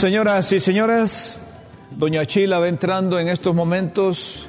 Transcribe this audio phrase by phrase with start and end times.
[0.00, 1.38] Señoras y señores,
[1.94, 4.48] doña Chila va entrando en estos momentos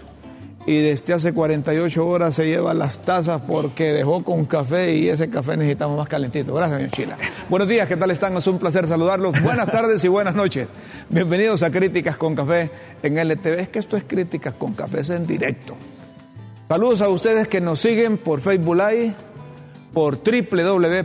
[0.65, 5.29] y desde hace 48 horas se lleva las tazas porque dejó con café y ese
[5.29, 6.53] café necesitamos más calentito.
[6.53, 7.17] Gracias, doña Chila.
[7.49, 8.37] Buenos días, ¿qué tal están?
[8.37, 9.43] Es un placer saludarlos.
[9.43, 10.69] Buenas tardes y buenas noches.
[11.09, 12.71] Bienvenidos a Críticas con Café
[13.03, 13.59] en LTV.
[13.59, 15.75] Es que esto es Críticas con Café, es en directo.
[16.69, 19.13] Saludos a ustedes que nos siguen por Facebook Live,
[19.91, 21.01] por www.ltv.hn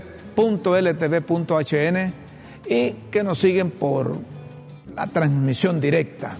[2.69, 4.36] y que nos siguen por
[4.97, 6.33] la transmisión directa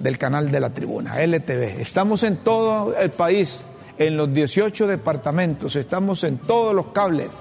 [0.00, 1.80] del canal de la tribuna, LTV.
[1.80, 3.62] Estamos en todo el país,
[3.98, 7.40] en los 18 departamentos, estamos en todos los cables.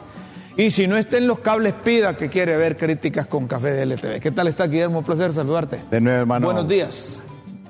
[0.58, 3.84] Y si no está en los cables, pida que quiere ver críticas con café de
[3.86, 4.20] LTV.
[4.20, 5.00] ¿Qué tal está, Guillermo?
[5.00, 5.80] Un placer saludarte.
[5.92, 6.48] De nuevo, hermano.
[6.48, 7.20] Buenos días.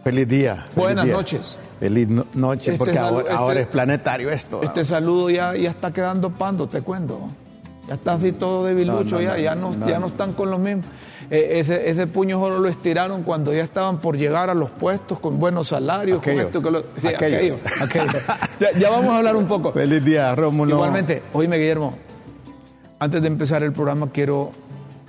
[0.03, 0.55] Feliz día.
[0.69, 1.13] feliz Buenas día.
[1.13, 1.57] noches.
[1.81, 4.63] Feliz no- noche, Este porque ahora, este- ahora es planetario esto.
[4.63, 7.27] Este saludo ya, ya está quedando pando, te cuento.
[7.89, 9.87] Ya está así todo debilucho, No, no, ya, ya, no.
[9.87, 10.85] ya no están con los mismos.
[11.29, 15.19] Eh, ese, ese puño solo lo estiraron cuando ya estaban por llegar a los puestos
[15.19, 16.37] con buenos salarios, Aquello.
[16.37, 17.57] con esto, con lo, sí, Aquello.
[17.81, 18.13] aquello.
[18.59, 19.73] Ya, ya vamos a hablar un poco.
[19.73, 20.75] Feliz día, Rómulo.
[20.75, 21.97] Igualmente, oíme Guillermo,
[22.99, 24.51] antes de empezar el programa quiero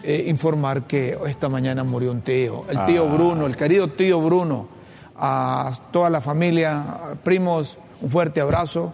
[0.03, 3.15] eh, informar que esta mañana murió un tío, el tío Ah.
[3.15, 4.69] Bruno, el querido tío Bruno,
[5.17, 8.93] a toda la familia, a primos, un fuerte abrazo.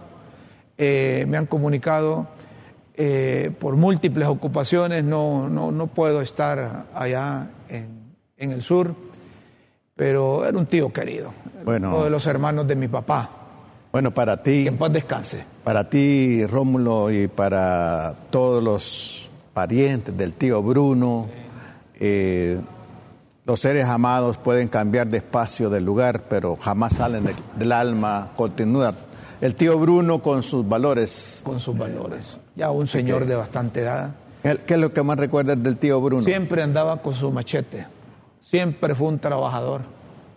[0.77, 2.27] Eh, me han comunicado
[2.97, 8.93] eh, por múltiples ocupaciones, no, no, no puedo estar allá en, en el sur,
[9.95, 11.89] pero era un tío querido, Bueno.
[11.89, 13.29] uno de los hermanos de mi papá,
[13.91, 15.43] Bueno, para ti, que en paz descanse.
[15.63, 21.27] para ti, Rómulo, y para todos los parientes del tío Bruno,
[21.99, 22.59] eh,
[23.45, 28.93] los seres amados pueden cambiar de espacio, de lugar, pero jamás salen del alma, continúa.
[29.45, 31.41] El tío Bruno con sus valores.
[31.43, 32.39] con sus valores.
[32.55, 34.15] Ya un señor de bastante edad.
[34.41, 36.23] ¿Qué qué es lo que más recuerdas del tío Bruno?
[36.23, 37.85] Siempre andaba con su machete.
[38.39, 39.81] Siempre fue un trabajador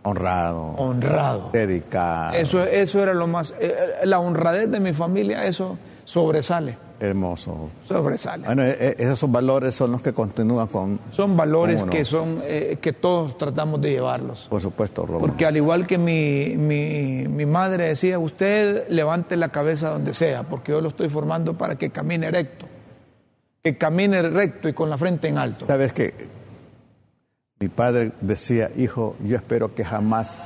[0.03, 1.51] Honrado, honrado.
[1.55, 2.35] dedicado.
[2.35, 3.55] Eso, eso era lo más.
[3.61, 3.75] eh,
[4.05, 6.77] La honradez de mi familia, eso sobresale.
[7.01, 7.71] Hermoso.
[7.87, 8.45] Sobresale.
[8.47, 12.79] Bueno, e- e- esos valores son los que continúan con, Son valores que son eh,
[12.81, 14.47] que todos tratamos de llevarlos.
[14.51, 15.27] por supuesto, Rómulo.
[15.27, 20.43] Porque al igual que mi, mi, mi madre decía, usted levante la cabeza donde sea,
[20.43, 22.67] porque yo lo estoy formando para que camine recto.
[23.63, 25.67] Que camine recto y con la frente en alto.
[25.67, 26.15] Sabes que
[27.61, 30.41] mi padre decía, hijo, yo espero que jamás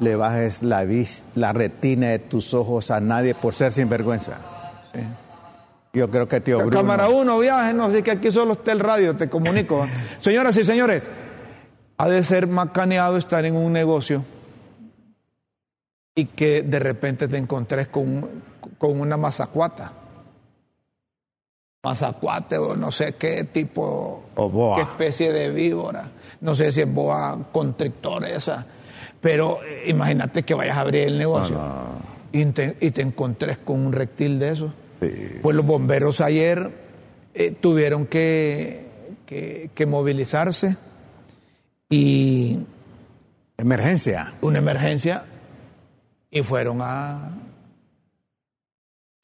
[0.00, 4.38] le bajes la, vis- la retina de tus ojos a nadie por ser sinvergüenza.
[5.92, 6.72] Yo creo que tío Bruno.
[6.76, 9.86] Cámara 1, viaje, no, así que aquí solo está el radio, te comunico.
[10.20, 11.02] Señoras y señores,
[11.98, 14.24] ha de ser macaneado estar en un negocio
[16.14, 18.26] y que de repente te encontres con,
[18.78, 19.92] con una mazacuata.
[21.84, 24.76] Mazacuate o no sé qué tipo, O boa.
[24.76, 26.10] qué especie de víbora.
[26.40, 28.64] No sé si es boa constrictor esa.
[29.20, 31.60] Pero eh, imagínate que vayas a abrir el negocio
[32.32, 34.72] Y, te, y te encontres con un reptil de eso.
[35.02, 35.38] Sí.
[35.42, 36.70] Pues los bomberos ayer
[37.34, 38.86] eh, tuvieron que,
[39.26, 40.76] que- que movilizarse
[41.90, 42.58] y
[43.58, 44.34] Emergencia.
[44.40, 45.24] una emergencia
[46.30, 47.30] y fueron a,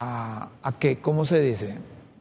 [0.01, 1.75] a, a qué, ¿cómo se dice?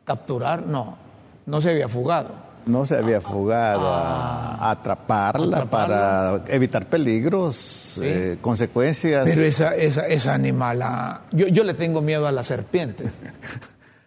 [0.06, 0.98] Capturar, no,
[1.46, 2.47] no se había fugado.
[2.68, 6.44] No se había fugado a, a atraparla, Atraparla.
[6.46, 9.24] para evitar peligros, eh, consecuencias.
[9.26, 13.12] Pero esa, esa, esa animal, ah, yo, yo le tengo miedo a las serpientes.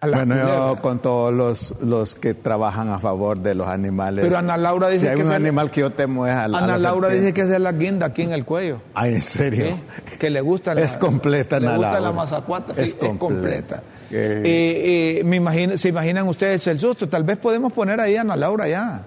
[0.03, 4.25] A bueno, yo con todos los, los que trabajan a favor de los animales.
[4.25, 6.57] Pero Ana Laura dice si hay que un animal que yo temo es a la,
[6.59, 7.21] a Ana la Laura serpiente.
[7.21, 8.81] dice que es de la guinda aquí en el cuello.
[8.95, 9.67] Ay, en serio.
[9.67, 10.17] ¿sí?
[10.19, 12.17] Que le gusta la, Es completa, le Ana gusta la Laura.
[12.17, 13.83] mazacuata, sí, Es es completa.
[14.11, 14.43] Eh.
[14.45, 17.09] Eh, eh, me imagino, se imaginan ustedes el susto.
[17.09, 19.03] Tal vez podemos poner ahí a Ana Laura ya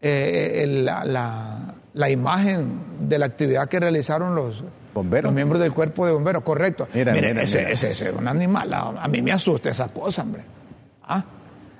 [0.00, 2.68] eh, el- la, la- la imagen
[3.08, 4.62] de la actividad que realizaron los
[4.94, 5.24] Bomberos.
[5.24, 6.86] los miembros del cuerpo de bomberos, correcto.
[6.94, 7.70] Mira, Miren, mira, ese, mira.
[7.70, 8.72] ese- ese es un animal.
[8.72, 10.42] A, a mí me asusta esa cosa, hombre.
[11.02, 11.24] Ah,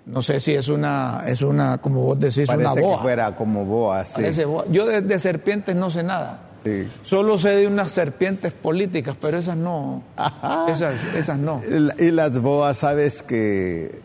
[0.07, 2.97] no sé si es una, es una, como vos decís, Parece una boa.
[2.97, 4.15] que fuera como boa, sí.
[4.17, 4.65] Parece boa.
[4.71, 6.41] Yo de, de serpientes no sé nada.
[6.65, 6.89] Sí.
[7.05, 10.03] Solo sé de unas serpientes políticas, pero esas no.
[10.69, 11.63] Esas, esas no.
[11.99, 14.01] Y las boas, sabes que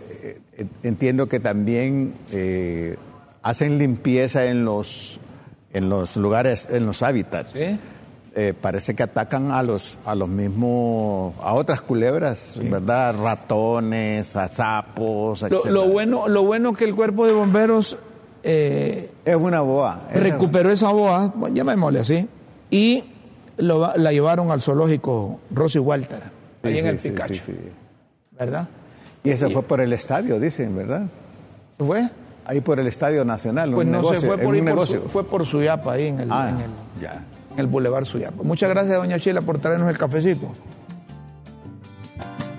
[0.55, 2.95] eh, entiendo que también eh,
[3.41, 5.19] hacen limpieza en los,
[5.73, 7.51] en los lugares, en los hábitats.
[7.53, 7.79] ¿Sí?
[8.35, 13.15] Eh, parece que atacan a los, a los mismos, a otras culebras, ¿verdad?
[13.21, 15.71] Ratones, a sapos, Lo, etcétera.
[15.73, 17.95] lo bueno, lo bueno que el cuerpo de bomberos
[18.41, 20.07] eh, Es una boa.
[20.11, 22.27] es- recuperó esa boa, llamémosle así,
[22.75, 23.03] y
[23.57, 26.23] lo la llevaron al zoológico Rosy Walter,
[26.63, 27.53] Sí, ahí en sí, el Picacho, sí.
[28.31, 28.67] ¿verdad?
[29.23, 31.07] Y eso fue por el estadio, dicen, ¿verdad?
[31.77, 32.09] ¿Fue?
[32.45, 34.85] Ahí por el Estadio Nacional, Pues un no negocio, se fue por, ahí por.
[34.87, 36.71] Su- fue por Suyapa, ahí en el, Ah, en el,
[37.01, 37.23] ya.
[37.53, 38.43] en el Boulevard Suyapa.
[38.43, 40.47] Muchas gracias, doña Chila, por traernos el cafecito.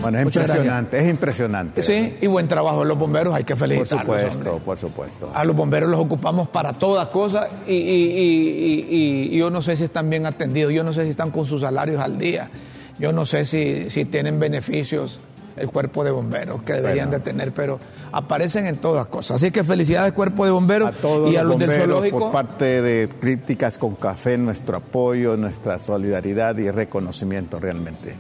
[0.05, 1.83] Bueno, es Muchas impresionante, es impresionante.
[1.83, 4.01] Sí, y buen trabajo de los bomberos, hay que Por felicitarlos.
[4.21, 4.65] supuesto, hombre.
[4.65, 5.31] por supuesto.
[5.35, 9.61] A los bomberos los ocupamos para todas cosas y, y- y- y- y yo no
[9.63, 12.51] sé si están bien atendidos, yo no sé si están con sus salarios al día,
[12.99, 15.21] yo no sé si, si tienen beneficios
[15.57, 17.19] el cuerpo de bomberos que deberían Bueno.
[17.25, 17.79] de tener, pero
[18.11, 19.37] aparecen en todas cosas.
[19.37, 22.19] Así que felicidades cuerpo de bomberos A todos y a los los del zoológico.
[22.19, 28.17] por parte de Críticas con Café, nuestro apoyo, nuestra solidaridad y reconocimiento realmente.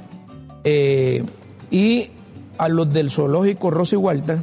[0.63, 1.25] Eh,
[1.71, 2.11] y
[2.59, 4.39] a los del zoológico Rosy Walter,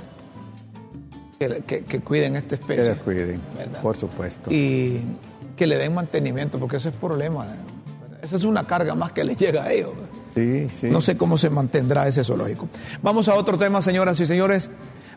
[1.39, 2.89] que, que- que cuiden esta Que especie.
[2.93, 3.81] les cuiden, ¿verdad?
[3.81, 4.51] por supuesto.
[4.51, 4.99] y
[5.55, 7.45] que le den mantenimiento, porque ese es problema.
[8.21, 9.91] Esa es una carga más que les llega a ellos.
[10.35, 10.89] Sí, sí.
[10.89, 12.67] No sé cómo se mantendrá ese zoológico.
[13.03, 14.69] Vamos a otro tema, señoras y señores.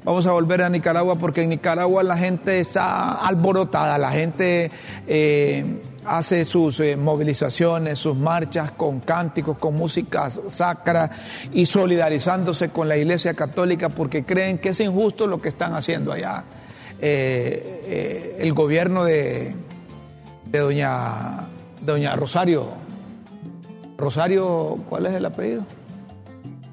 [0.05, 4.71] Vamos a volver a Nicaragua porque en Nicaragua la gente está alborotada, la gente
[5.07, 11.11] eh, hace sus eh, movilizaciones, sus marchas con cánticos, con música sacra
[11.53, 16.13] y solidarizándose con la Iglesia Católica porque creen que es injusto lo que están haciendo
[16.13, 16.45] allá.
[17.01, 19.55] Eh, el gobierno de,
[20.45, 21.49] de doña,
[21.81, 22.85] doña Rosario,
[23.97, 25.63] Rosario, ¿cuál es el apellido?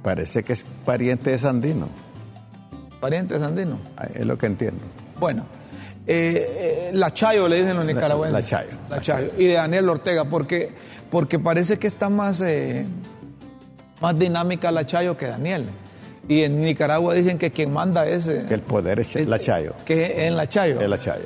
[0.04, 1.88] Parece que es pariente de Sandino,
[3.02, 3.80] Pariente de Sandino.
[3.98, 4.82] Ah, es lo que entiendo.
[5.20, 5.46] Bueno,
[6.08, 8.32] eh, eh, la Chayo le dicen los nicaragüenses.
[8.34, 9.32] la Chayo, La la Chayo.
[9.38, 10.70] Y de Daniel Ortega, porque,
[11.10, 12.86] porque parece que está más, eh,
[14.02, 15.66] más dinámica la Chayo que Daniel.
[16.28, 18.28] Y en Nicaragua dicen que quien manda es.
[18.28, 19.74] eh, Que el poder es eh, la Chayo.
[19.86, 20.80] Que es en la Chayo.
[20.80, 21.26] Es la Chayo.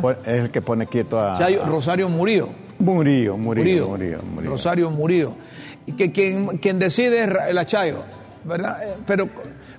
[0.00, 1.38] Pon- Es el que pone quieto a.
[1.38, 2.48] Chayo, a- Rosario Murillo.
[2.78, 4.50] Murillo, Murillo, Murillo, Murillo.
[4.50, 5.34] Rosario Murillo.
[5.86, 8.02] Y que quien, quien decide es la Chayo,
[8.44, 8.82] ¿verdad?
[8.84, 9.28] Eh, Pero,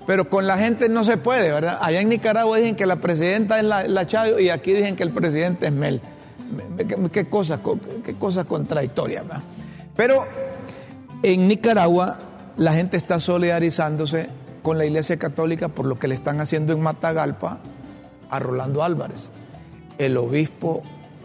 [0.06, 1.80] pero con la gente no se puede, ¿verdad?
[1.82, 5.04] Allá en Nicaragua dicen que la presidenta es la, la Chayo y aquí dicen que
[5.04, 6.02] el presidente es Mel.
[6.78, 9.42] Me- me- Qué cosa, co- qué cosa contradictoria, ¿verdad?
[9.96, 10.26] Pero
[11.24, 12.20] en Nicaragua
[12.58, 14.28] la gente está solidarizándose
[14.62, 17.60] con la Iglesia Católica por lo que le están haciendo en Matagalpa
[18.30, 19.30] a Rolando Álvarez,
[19.98, 20.82] el obispo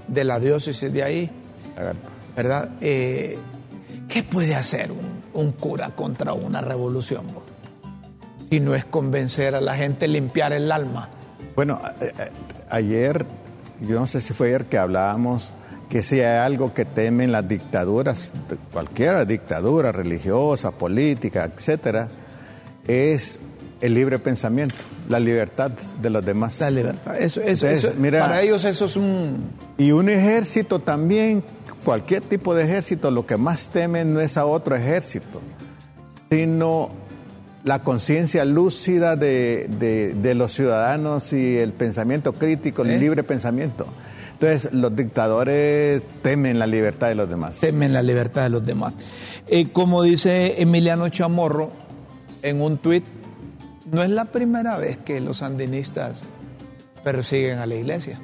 [0.07, 1.31] de la diócesis de ahí.
[2.37, 2.69] ¿verdad?
[2.81, 3.39] Eh,
[4.09, 7.25] ¿Qué puede hacer un, un cura contra una revolución?
[8.49, 8.55] Bo?
[8.57, 11.09] Si no es convencer a la gente, limpiar el alma.
[11.57, 11.81] Bueno,
[12.71, 13.25] ayer,
[13.81, 15.53] yo no sé si fue ayer que hablábamos
[15.89, 18.33] que si hay algo que temen las dictaduras,
[18.73, 22.09] cualquier dictadura religiosa, política, etcétera,
[22.87, 23.39] es
[23.81, 24.75] el libre pensamiento,
[25.09, 25.71] la libertad
[26.03, 26.61] de los demás.
[26.61, 27.17] La libertad.
[27.17, 29.51] Eso, eso, Entonces, eso- mira- para ellos eso es un...
[29.79, 31.43] Y un ejército también,
[31.87, 35.41] cualquier tipo de ejército, lo que más temen no es a otro ejército,
[36.31, 36.91] sino
[37.69, 42.95] la conciencia lúcida de, de- de los ciudadanos y el pensamiento crítico, ¿Eh?
[42.95, 43.87] el libre pensamiento.
[44.33, 47.61] Entonces, los dictadores temen la libertad de los demás.
[47.61, 48.95] temen la libertad de los demás.
[49.49, 51.71] Eh, como dice Emiliano Chamorro
[52.43, 53.05] en un tuit,
[53.91, 56.23] no es la primera vez que los sandinistas
[57.05, 58.19] persiguen a la iglesia.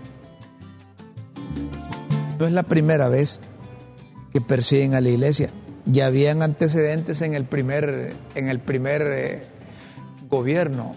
[2.39, 3.41] No es la primera vez
[4.33, 5.51] que persiguen a la iglesia.
[5.87, 9.43] Ya habían antecedentes en el primer, en el primer eh,
[10.31, 10.93] gobierno.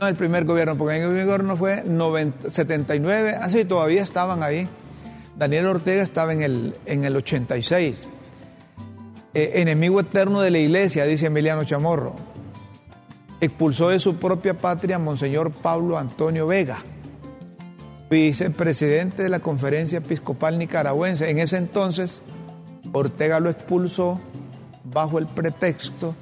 [0.00, 4.42] No el primer gobierno, porque en el primer gobierno fue 90 79, así todavía estaban
[4.42, 4.68] ahí.
[5.36, 8.06] Daniel Ortega estaba en el, en el 86.
[9.34, 12.14] Eh, enemigo eterno de la iglesia, dice Emiliano Chamorro.
[13.40, 16.78] Expulsó de su propia patria a Monseñor Pablo Antonio Vega,
[18.08, 21.30] vicepresidente de la Conferencia Episcopal Nicaragüense.
[21.30, 22.22] En ese entonces,
[22.94, 24.20] Ortega lo expulsó
[24.84, 26.14] bajo el pretexto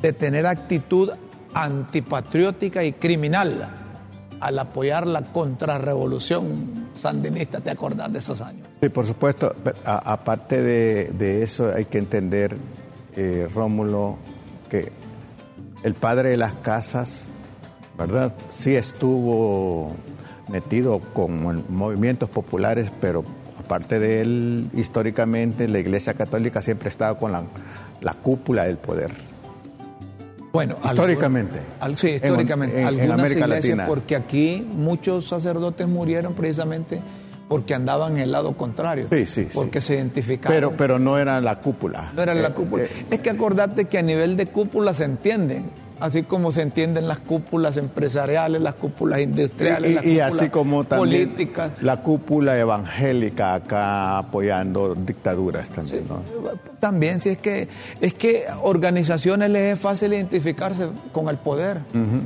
[0.00, 1.10] de tener actitud
[1.52, 3.70] antipatriótica y criminal
[4.40, 7.60] al apoyar la contrarrevolución sandinista.
[7.60, 8.66] ¿Te acordás de esos años?
[8.80, 9.54] Sí, por supuesto.
[9.84, 12.56] Aparte de, de eso, hay que entender,
[13.14, 14.16] eh, Rómulo,
[14.70, 14.92] que
[15.82, 17.28] el padre de las casas,
[17.98, 18.34] ¿verdad?
[18.48, 19.94] Sí estuvo
[20.48, 23.22] metido con movimientos populares, pero
[23.66, 27.42] aparte de él, históricamente, la Iglesia Católica siempre ha estado con la,
[28.00, 29.10] la cúpula del poder.
[30.52, 31.58] Bueno, Históricamente.
[31.96, 32.76] sí, En- históricamente.
[32.76, 33.86] en- en algunas América iglesias, Latina.
[33.86, 37.00] porque aquí muchos sacerdotes murieron precisamente
[37.48, 39.06] porque andaban en el lado contrario.
[39.08, 39.88] Sí, sí, Porque sí.
[39.88, 40.56] se identificaban.
[40.56, 42.10] Pero, pero no era la cúpula.
[42.16, 42.84] no era la Eh, cúpula.
[42.84, 45.66] eh, es que acordate que a nivel de cúpula se entienden.
[46.00, 50.48] Así como se entienden las cúpulas empresariales, las cúpulas industriales, y, las y cúpulas así
[50.50, 51.70] como también políticas.
[51.82, 56.22] la cúpula evangélica acá apoyando dictaduras también, ¿no?
[56.80, 57.68] También, sí, es que,
[58.00, 61.78] es que organizaciones les es fácil identificarse con el poder.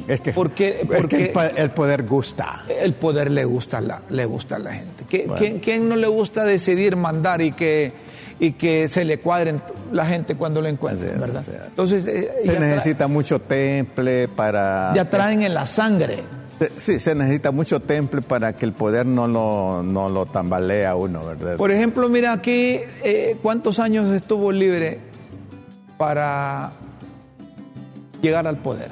[0.08, 2.64] Es que, Porque- es que porque- el, poder gusta.
[2.68, 5.04] El poder le gusta a la, le gusta a la gente.
[5.08, 5.36] ¿Qui- Bueno.
[5.36, 7.92] ¿Quién, quién no le gusta decidir, mandar y que,
[8.40, 9.60] y que se le cuadren
[9.92, 11.44] la gente cuando lo encuentre, verdad?
[11.68, 14.92] Entonces, eh, Se necesita mucho temple para...
[14.94, 16.24] ya traen en la sangre.
[16.76, 21.24] Sí, se necesita mucho temple para que el poder no lo, no lo tambalea uno,
[21.24, 21.56] ¿verdad?
[21.56, 24.98] Por ejemplo, mira aquí, eh, ¿cuántos años estuvo libre
[25.98, 26.72] para
[28.22, 28.90] llegar al poder?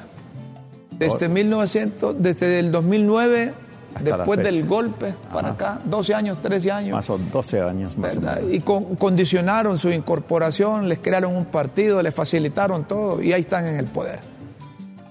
[0.97, 1.29] Desde Oh.
[1.29, 3.53] 1900, desde el 2009,
[3.95, 6.95] Hasta después del golpe, para acá, 12 años, 13 años.
[6.95, 8.37] Más o 12 años más o menos.
[8.51, 13.65] Y con- condicionaron su incorporación, les crearon un partido, les facilitaron todo y ahí están
[13.67, 14.19] en el poder.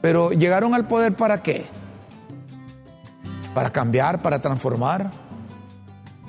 [0.01, 1.67] Pero llegaron al poder para qué?
[3.55, 5.11] Para cambiar, para transformar,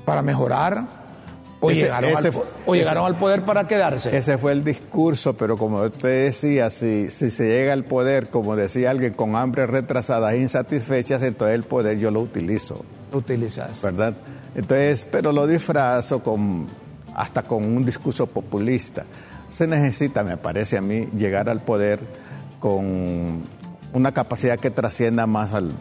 [0.06, 0.99] para mejorar.
[1.62, 4.16] O, Ese- llegaron, ese al, po- fue- o llegaron ese- al poder para quedarse.
[4.16, 8.56] Ese fue el discurso, pero como usted decía, si, si se llega al poder, como
[8.56, 13.82] decía alguien, con hambre retrasadas e insatisfechas, entonces el poder yo lo utilizo, Utilizas.
[13.82, 14.14] ¿verdad?
[14.56, 16.68] Entonces, pero lo disfrazo con,
[17.14, 19.06] hasta con un discurso populista.
[19.52, 22.00] Se necesita, me parece a mí, llegar al poder
[22.60, 23.44] con
[23.94, 25.72] una capacidad que trascienda más al,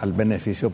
[0.00, 0.72] al beneficio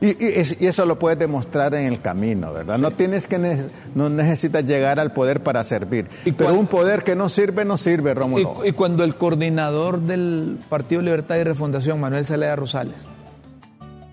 [0.00, 2.78] y, y es- y eso lo puedes demostrar en el camino, ¿verdad?
[2.78, 6.06] No tienes que ne- no necesitas llegar al poder para servir.
[6.24, 8.60] ¿Y Pero un poder que no sirve, no sirve, Rómulo.
[8.64, 12.94] Y, y cuando el coordinador del Partido Libertad y Refundación, Manuel Zelaya Rosales,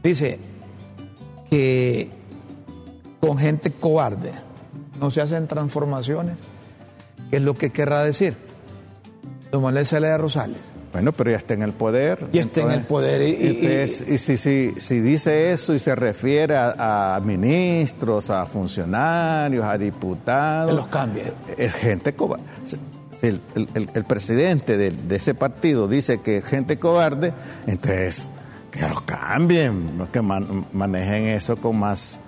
[0.04, 0.40] dice
[1.50, 2.10] que
[3.20, 4.32] con gente cobarde
[5.00, 6.38] no se hacen transformaciones,
[7.30, 8.36] ¿qué es lo que querrá decir?
[9.52, 10.58] Don Manuel Zelaya Rosales.
[10.96, 12.26] Bueno, pero ya está en el poder.
[12.32, 15.80] Ya está en el poder y- y- entonces, y si, si, si dice eso y
[15.80, 20.70] se refiere a, a ministros, a funcionarios, a diputados.
[20.72, 21.34] Que los cambie.
[21.58, 22.46] Es gente cobarde.
[23.20, 27.34] Si el, el- el- el presidente de, de ese partido dice que es gente cobarde,
[27.68, 28.30] entonces
[28.72, 30.10] que los cambien, ¿no?
[30.10, 32.22] que man- manejen eso con más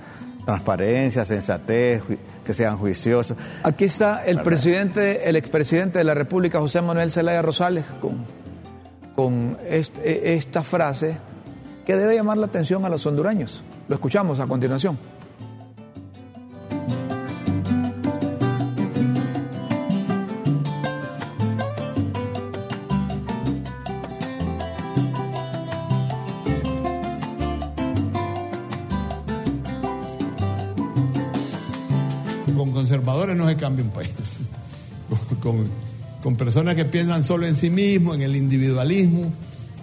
[0.46, 2.02] transparencia, sensatez,
[2.46, 3.36] que sean juiciosos.
[3.64, 8.26] Aquí está el presidente, el expresidente de la República, José Manuel Zelaya Rosales, con,
[9.18, 11.18] con est- e- esta frase
[11.86, 13.64] que debe llamar la atención a los hondureños.
[13.90, 14.96] Lo escuchamos a continuación.
[32.56, 34.50] Con conservadores no se cambia un país.
[35.42, 35.70] Con-
[36.28, 39.32] con personas que piensan solo en sí mismos, en el individualismo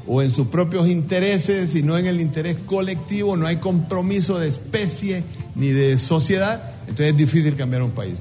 [0.07, 4.49] o en sus propios intereses y no en el interés colectivo, no hay compromiso de
[4.49, 5.25] especie
[5.55, 8.21] ni de sociedad, entonces es difícil cambiar un país.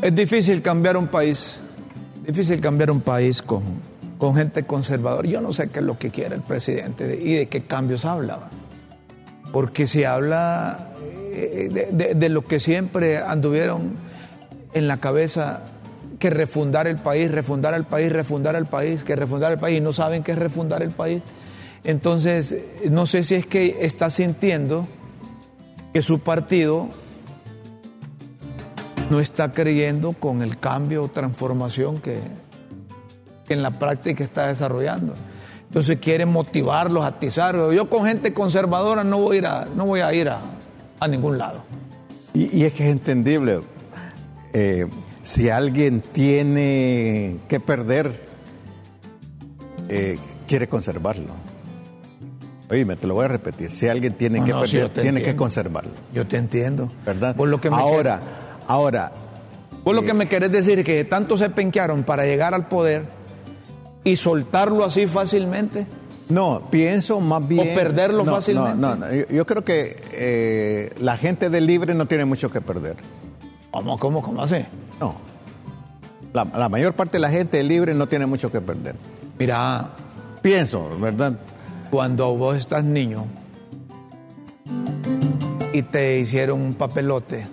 [0.00, 1.54] Es difícil cambiar un país,
[2.24, 3.64] difícil cambiar un país con,
[4.16, 5.28] con gente conservadora.
[5.28, 8.04] Yo no sé qué es lo que quiere el presidente de- y de qué cambios
[8.04, 8.36] habla.
[8.36, 8.50] ¿va?
[9.50, 10.88] Porque si habla
[11.32, 13.92] de, de- lo que siempre anduvieron
[14.74, 15.60] en la cabeza,
[16.18, 19.80] que refundar el país, refundar el país, refundar el país, que refundar el país, y
[19.80, 21.22] no saben qué es refundar el país.
[21.84, 24.86] Entonces, eh, no sé si es que está sintiendo
[25.92, 26.88] que su partido
[29.10, 32.20] no está creyendo con el cambio o transformación que,
[33.48, 35.12] en la práctica está desarrollando.
[35.68, 37.74] Entonces quieren motivarlos, atizarlos.
[37.74, 40.40] Yo con gente conservadora no voy a ir no voy a, ir a,
[41.04, 41.62] a ningún lado.
[42.34, 43.60] Y, y es que es entendible.
[44.52, 44.86] eh,
[45.22, 48.26] si alguien tiene que perder,
[49.88, 50.18] eh,
[50.48, 51.30] quiere conservarlo.
[52.70, 53.70] Oye, te lo voy a repetir.
[53.70, 55.92] Si alguien tiene No, que no, perder, tiene que conservarlo.
[56.14, 56.88] Yo te entiendo.
[57.04, 57.36] ¿Verdad?
[57.36, 58.20] Vos lo que me ahora,
[58.66, 59.12] ahora,
[59.84, 63.04] vos lo que me querés decir es que tanto se penquearon para llegar al poder
[64.04, 65.86] y soltarlo así fácilmente.
[66.32, 67.74] No, pienso más bien.
[67.74, 68.76] perderlo no, fácilmente.
[68.78, 72.50] No, no, no, yo, yo creo que eh, la gente de libre no tiene mucho
[72.50, 72.96] que perder.
[73.70, 74.64] ¿Cómo, cómo, cómo así?
[75.00, 75.14] No.
[76.32, 78.96] La, la mayor parte de la gente de libre no tiene mucho que perder.
[79.38, 79.90] Mira,
[80.42, 81.34] Pienso, ¿verdad?
[81.90, 83.26] cuando vos estás niño
[85.72, 87.44] y te hicieron un papelote,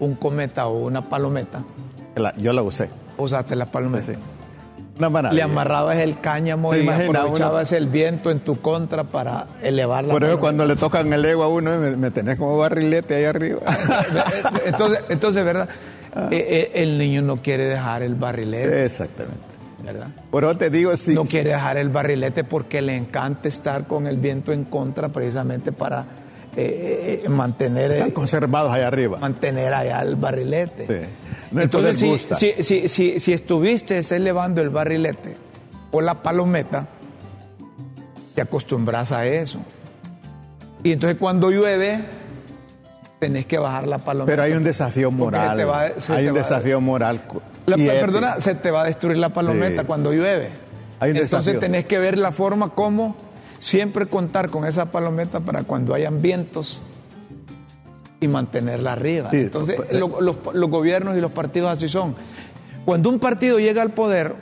[0.00, 1.62] un cometa o una palometa,
[2.16, 2.88] La- yo la usé.
[3.16, 4.06] usaste la palometa.
[4.12, 4.18] Sí.
[4.98, 5.46] Una maravilla.
[5.46, 10.12] Le amarrabas el cáñamo ¿Te y aprovechabas el viento en tu contra para elevar la
[10.12, 13.24] Por eso cuando le tocan el ego a uno, me, me tenés como barrilete ahí
[13.24, 13.60] arriba.
[14.66, 15.68] entonces, entonces, ¿verdad?
[16.30, 18.84] eh, eh, el niño no quiere dejar el barrilete.
[18.84, 19.38] Exactamente.
[19.84, 20.08] ¿verdad?
[20.30, 21.14] Pero te digo, sí.
[21.14, 25.72] no quiere dejar el barrilete porque le encanta estar con el viento en contra precisamente
[25.72, 26.04] para
[26.56, 29.18] eh, mantener Están conservados allá arriba.
[29.18, 30.86] mantener allá el barrilete.
[30.86, 31.08] Sí.
[31.50, 32.36] No, Entonces, si, gusta.
[32.36, 35.36] si, si, si, si estuviste elevando el barrilete
[35.90, 36.86] o la palometa,
[38.34, 39.58] te acostumbras a eso.
[40.84, 42.00] Y entonces cuando llueve,
[43.18, 44.30] tenés que bajar la palometa.
[44.30, 45.68] Pero hay un desafío moral.
[45.68, 47.20] va- hay un desafío moral.
[47.66, 49.86] La- perdona, se te va a destruir la palometa Sí.
[49.86, 50.50] cuando llueve.
[51.00, 51.60] Hay un Entonces desafío.
[51.60, 53.16] tenés que ver la forma como
[53.58, 56.80] siempre contar con esa palometa para cuando hayan vientos
[58.20, 59.30] y mantenerla arriba.
[59.30, 62.14] Sí, Entonces lo- los, los gobiernos y los partidos así son.
[62.84, 64.34] Cuando un partido llega al poder,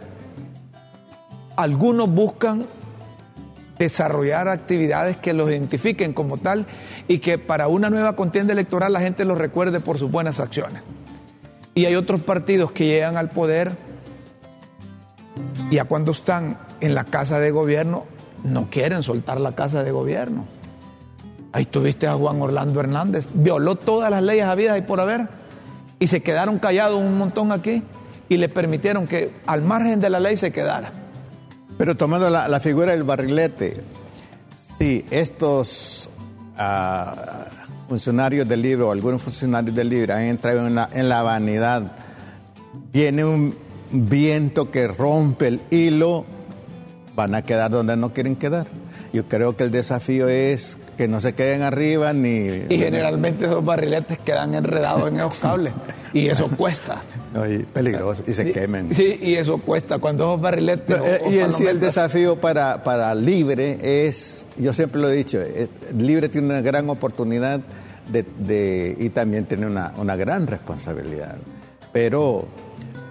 [1.56, 2.66] algunos buscan
[3.78, 6.66] desarrollar actividades que los identifiquen como tal
[7.08, 10.82] y que para una nueva contienda electoral la gente los recuerde por sus buenas acciones.
[11.74, 13.72] Y hay otros partidos que llegan al poder
[15.70, 18.04] y ya cuando están en la casa de gobierno
[18.44, 20.46] no quieren soltar la casa de gobierno.
[21.56, 25.26] Ahí tuviste a Juan Orlando Hernández, violó todas las leyes habidas y por haber
[25.98, 27.82] y se quedaron callados un montón aquí
[28.28, 30.92] y le permitieron que al margen de la ley se quedara.
[31.78, 33.82] Pero tomando la, figura del barrilete,
[34.76, 36.10] si estos
[36.58, 37.46] ah,
[37.88, 41.90] funcionarios del libro algunos funcionarios del libro han entrado en la vanidad,
[42.92, 43.56] viene un
[43.92, 46.26] viento que rompe el hilo,
[47.14, 48.66] van a quedar donde no quieren quedar.
[49.14, 52.64] Yo creo que el desafío es que no se queden arriba ni...
[52.68, 55.72] Y generalmente esos barriletes quedan enredados en esos cables
[56.12, 57.00] y eso cuesta.
[57.34, 58.94] No, y peligroso, y se quemen.
[58.94, 59.98] Sí, y eso cuesta.
[59.98, 60.96] Cuando esos barriletes.
[60.96, 65.10] No, o- eh, y en sí el desafío para, para Libre es, yo siempre lo
[65.10, 67.60] he dicho, eh, Libre tiene una gran oportunidad
[68.10, 71.36] de, de- y también tiene una, una gran responsabilidad.
[71.92, 72.46] Pero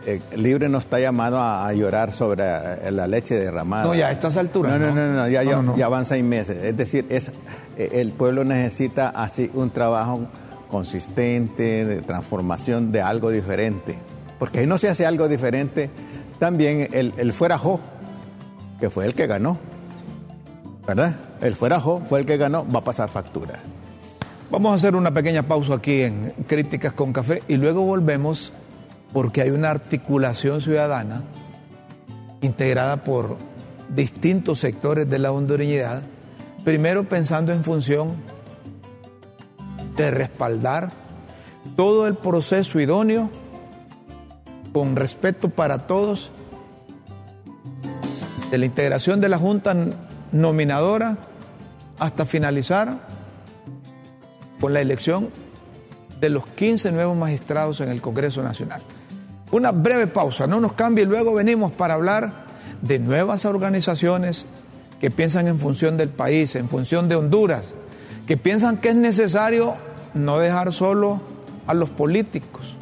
[0.05, 3.83] eh, Libre no está llamado a, a llorar sobre eh, la leche derramada.
[3.85, 5.07] No, ya a estas alturas, No, no, ¿no?
[5.07, 5.77] no, no, ya, No, no, no.
[5.77, 6.63] ya van seis meses.
[6.63, 7.29] Es decir, es,
[7.77, 10.21] eh, el pueblo necesita así un trabajo
[10.69, 13.97] consistente, de transformación de algo diferente.
[14.39, 15.89] Porque si no se hace algo diferente,
[16.39, 17.79] también el, el fuera Jo,
[18.79, 19.57] que fue el que ganó,
[20.85, 21.15] ¿verdad?
[21.41, 23.53] El fuera Jo fue el que ganó, va a pasar factura.
[24.51, 28.51] Vamos a hacer una pequeña pausa aquí en Críticas con Café y luego volvemos
[29.15, 31.23] porque hay una articulación ciudadana
[32.41, 33.37] integrada por
[33.87, 36.01] distintos sectores de la hondureñidad,
[36.65, 38.13] primero pensando en función
[39.95, 40.91] de respaldar
[41.77, 43.29] todo el proceso idóneo
[44.73, 46.29] con respeto para todos
[48.51, 49.77] de la integración de la Junta
[50.33, 51.19] nominadora
[51.99, 52.99] hasta finalizar
[54.59, 55.29] con la elección
[56.19, 58.83] de los 15 nuevos magistrados en el Congreso Nacional.
[59.51, 62.45] Una breve pausa, no nos cambie luego venimos para hablar
[62.81, 64.47] de nuevas organizaciones
[64.99, 67.73] que piensan en función del país, en función de Honduras,
[68.27, 69.75] que piensan que es necesario
[70.13, 71.21] no dejar solo
[71.67, 72.75] a los políticos,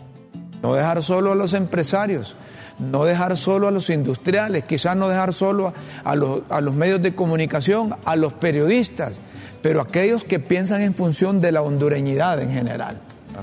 [0.61, 2.35] no dejar solo a los empresarios,
[2.79, 5.73] no dejar solo a los industriales, quizás no dejar solo a,
[6.09, 9.19] a los, a los medios de comunicación, a los periodistas,
[9.61, 12.99] pero aquellos que piensan en función de la hondureñidad en general,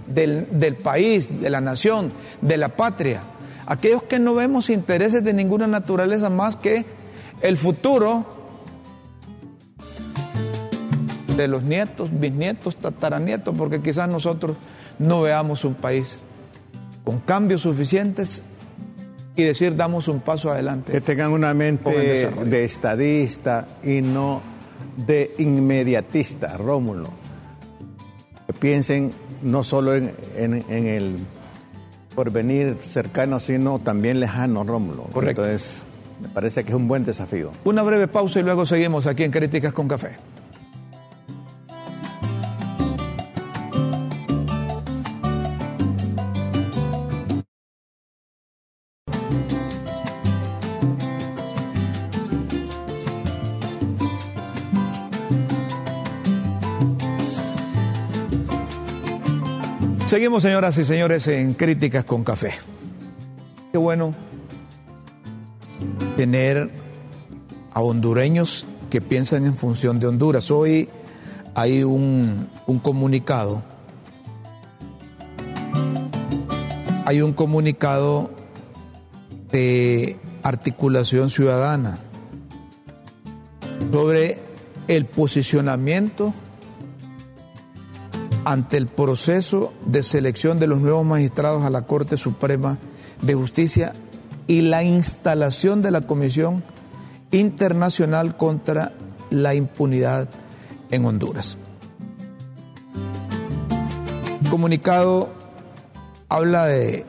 [0.07, 3.23] del, del país, de la nación, de la patria,
[3.67, 6.85] aquellos que no vemos intereses de ninguna naturaleza más que
[7.41, 8.27] el futuro
[11.37, 14.57] de los nietos, bisnietos, tataranietos, porque quizás nosotros
[14.99, 16.19] no veamos un país
[17.05, 18.43] con cambios suficientes
[19.37, 20.93] y decir damos un paso adelante.
[20.93, 21.91] Que tengan una mente
[22.45, 24.43] de estadista y no
[24.97, 27.09] de inmediatista, Rómulo.
[28.47, 31.17] Que piensen no solo en, en- en el
[32.15, 35.05] porvenir cercano, sino también lejano, Rómulo.
[35.13, 35.45] Correcto.
[35.45, 35.83] Entonces,
[36.23, 37.51] me parece que es un buen desafío.
[37.65, 40.17] Una breve pausa y luego seguimos aquí en Críticas con Café.
[60.21, 62.53] Seguimos, señoras y señores, en Críticas con Café.
[63.73, 64.11] Qué bueno
[66.19, 66.71] tener
[67.73, 70.51] a hondureños que piensan en función de Honduras.
[70.51, 70.91] Hoy
[71.55, 73.63] hay un, un comunicado,
[77.07, 78.31] hay un comunicado
[79.51, 81.99] de articulación ciudadana
[83.91, 84.39] sobre
[84.87, 86.35] el posicionamiento
[88.45, 92.79] ante el proceso de selección de los nuevos magistrados a la Corte Suprema
[93.23, 93.93] de Justicia
[94.47, 96.63] y la instalación de la Comisión
[97.31, 98.93] Internacional contra
[99.31, 100.29] la Impunidad
[100.91, 101.59] en Honduras.
[104.43, 105.29] El comunicado
[106.29, 107.05] habla de,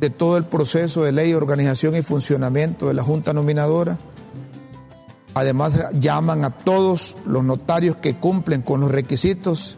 [0.00, 3.98] de todo el proceso de ley, organización y funcionamiento de la Junta Nominadora.
[5.34, 9.76] Además, llaman a todos los notarios que cumplen con los requisitos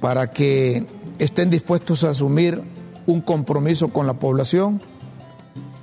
[0.00, 0.86] para que
[1.18, 2.62] estén dispuestos a asumir
[3.06, 4.80] un compromiso con la población.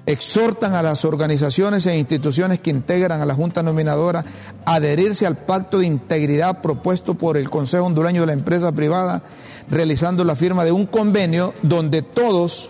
[0.05, 4.25] Exhortan a las organizaciones e instituciones que integran a la Junta Nominadora
[4.65, 9.23] a adherirse al pacto de integridad propuesto por el Consejo Hondureño de la Empresa Privada,
[9.69, 12.69] realizando la firma de un convenio donde todos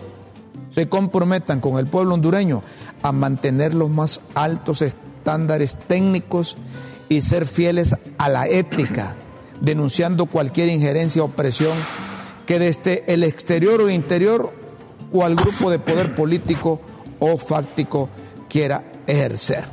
[0.70, 2.62] se comprometan con el pueblo hondureño
[3.02, 6.56] a mantener los más altos estándares técnicos
[7.08, 9.16] y ser fieles a la ética
[9.60, 11.72] denunciando cualquier injerencia o presión
[12.46, 14.52] que desde el exterior o interior
[15.10, 16.80] cual grupo de poder político
[17.20, 18.08] o fáctico
[18.48, 19.64] quiera ejercer.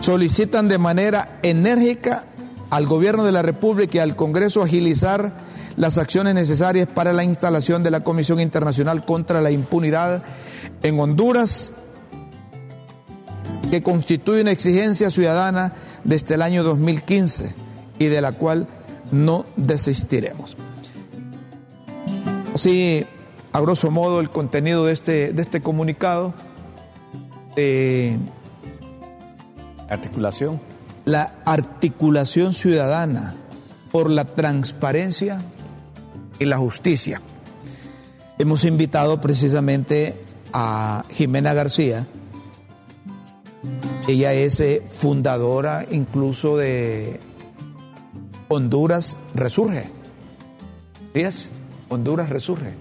[0.00, 2.26] Solicitan de manera enérgica
[2.70, 5.32] al gobierno de la República y al Congreso agilizar
[5.76, 10.22] las acciones necesarias para la instalación de la Comisión Internacional contra la Impunidad
[10.82, 11.72] en Honduras,
[13.70, 15.72] que constituye una exigencia ciudadana
[16.04, 17.61] desde el año 2015
[18.04, 18.66] y de la cual
[19.10, 20.56] no desistiremos.
[22.54, 23.06] Así,
[23.52, 26.34] a grosso modo, el contenido de este, de este comunicado.
[29.88, 30.60] articulación.
[31.04, 33.34] La articulación ciudadana
[33.90, 35.42] por la transparencia
[36.38, 37.20] y la justicia.
[38.38, 40.16] Hemos invitado precisamente
[40.52, 42.06] a Jimena García.
[44.08, 47.20] Ella es eh, fundadora incluso de
[48.52, 49.88] Honduras resurge.
[51.14, 51.50] ¿Sí
[51.88, 52.74] Honduras resurge.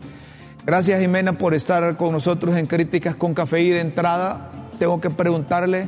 [0.65, 5.09] Gracias Jimena por estar con nosotros en Críticas con Café y de entrada tengo que
[5.09, 5.87] preguntarle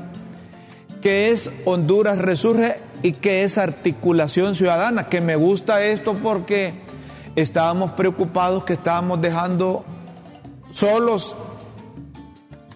[1.01, 6.73] qué es Honduras resurge y qué es articulación ciudadana, que me gusta esto porque
[7.35, 9.83] estábamos preocupados que estábamos dejando
[10.71, 11.35] solos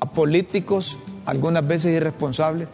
[0.02, 2.68] a políticos, algunas veces irresponsables,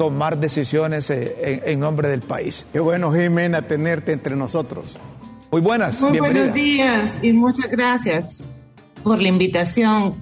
[0.00, 2.64] tomar decisiones eh, en, nombre del país.
[2.72, 4.96] Qué bueno, Jimena, tenerte entre nosotros.
[5.52, 6.00] Muy buenas.
[6.00, 8.42] Muy buenos días y muchas gracias
[9.02, 10.16] por la invitación.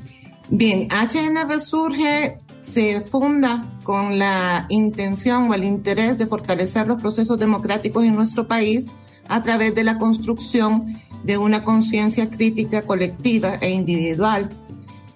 [0.51, 7.39] Bien, HN Resurge se funda con la intención o el interés de fortalecer los procesos
[7.39, 8.87] democráticos en nuestro país
[9.29, 10.87] a través de la construcción
[11.23, 14.49] de una conciencia crítica colectiva e individual.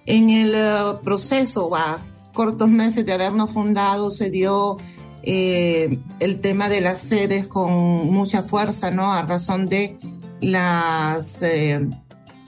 [0.05, 1.99] En el eh, proceso va
[2.33, 4.77] cortos meses de habernos fundado se dio
[5.21, 7.71] eh, el tema de las sedes con
[8.11, 9.13] mucha fuerza, ¿no?
[9.13, 9.97] A razón de
[10.41, 11.87] las eh,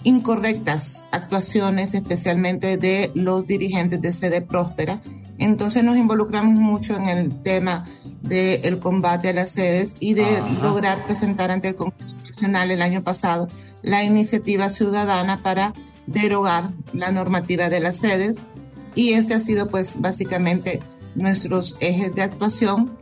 [0.04, 5.02] incorrectas actuaciones, especialmente de los dirigentes de sede próspera.
[5.38, 7.86] Entonces nos involucramos mucho en el tema
[8.22, 13.04] del combate a las sedes y de lograr presentar ante el Congreso Nacional el año
[13.04, 13.48] pasado
[13.82, 15.74] la iniciativa ciudadana para
[16.08, 18.38] derogar la normativa de las sedes
[18.96, 20.80] y este ha sido pues básicamente
[21.16, 22.98] nuestros ejes de actuación.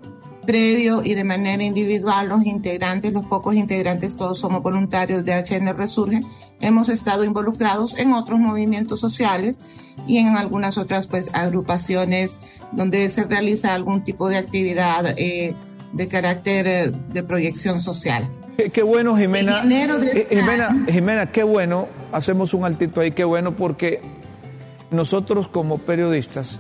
[0.46, 5.74] Previo y de manera individual, los integrantes, los pocos integrantes, todos somos voluntarios de HN
[5.78, 6.20] Resurge,
[6.60, 9.58] hemos estado involucrados en otros movimientos sociales
[10.06, 12.36] y en algunas otras pues agrupaciones
[12.74, 15.56] donde se realiza algún tipo de actividad eh,
[15.94, 18.30] de carácter eh, de proyección social.
[18.74, 19.64] Qué, bueno, Jimena.
[19.64, 21.88] Eh, Jimena, Jimena, qué bueno.
[22.12, 24.02] Hacemos un altito ahí, qué bueno, porque
[24.94, 26.60] nosotros como periodistas,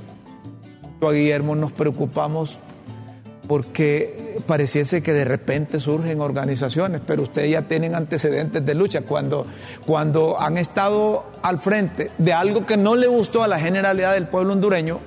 [1.07, 2.59] a Guillermo, nos preocupamos
[3.47, 9.01] porque pareciese que de repente surgen organizaciones, pero ustedes ya tienen antecedentes de lucha.
[9.01, 9.45] Cuando,
[9.85, 14.27] cuando han estado al frente de algo que no le gustó a la generalidad del
[14.27, 14.99] pueblo hondureño,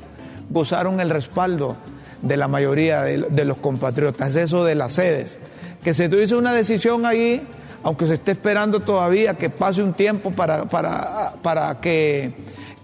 [0.50, 1.76] gozaron el respaldo
[2.22, 5.38] de la mayoría de, los compatriotas, eso de las sedes.
[5.82, 7.46] Que se tuviese una decisión ahí,
[7.82, 12.34] aunque se esté esperando todavía que pase un tiempo para, para, para que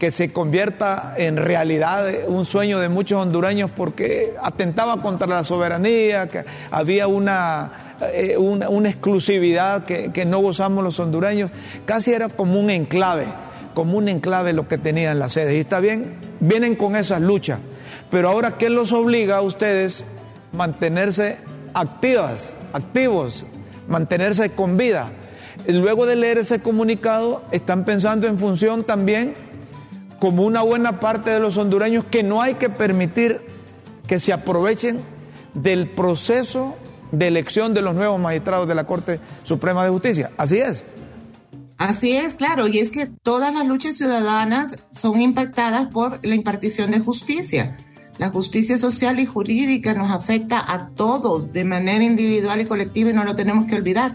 [0.03, 6.27] que se convierta en realidad un sueño de muchos hondureños porque atentaba contra la soberanía,
[6.27, 11.53] que había una, eh, una, exclusividad que, que, no gozamos los hondureños,
[11.85, 13.27] casi era como un enclave,
[13.75, 15.55] como un enclave lo que tenían las sedes.
[15.55, 17.61] Y está bien, vienen con esas luchas,
[18.11, 20.05] pero ahora ¿qué los obliga a ustedes
[20.51, 21.37] mantenerse
[21.75, 23.47] activas, activos,
[23.87, 25.13] mantenerse con vida?
[25.69, 29.52] Luego de leer ese comunicado, están pensando en función también
[30.23, 33.41] como una buena parte de los hondureños que no hay que permitir
[34.07, 35.01] que se aprovechen
[35.53, 36.77] del proceso
[37.11, 40.31] de elección de los nuevos magistrados de la Corte Suprema de Justicia.
[40.37, 40.85] Así es.
[41.77, 46.93] Así es, claro, y es que todas las luchas ciudadanas son impactadas por la impartición
[46.93, 47.77] de justicia.
[48.19, 53.13] La justicia social y jurídica nos afecta a todos de manera individual y colectiva y
[53.13, 54.15] no lo tenemos que olvidar.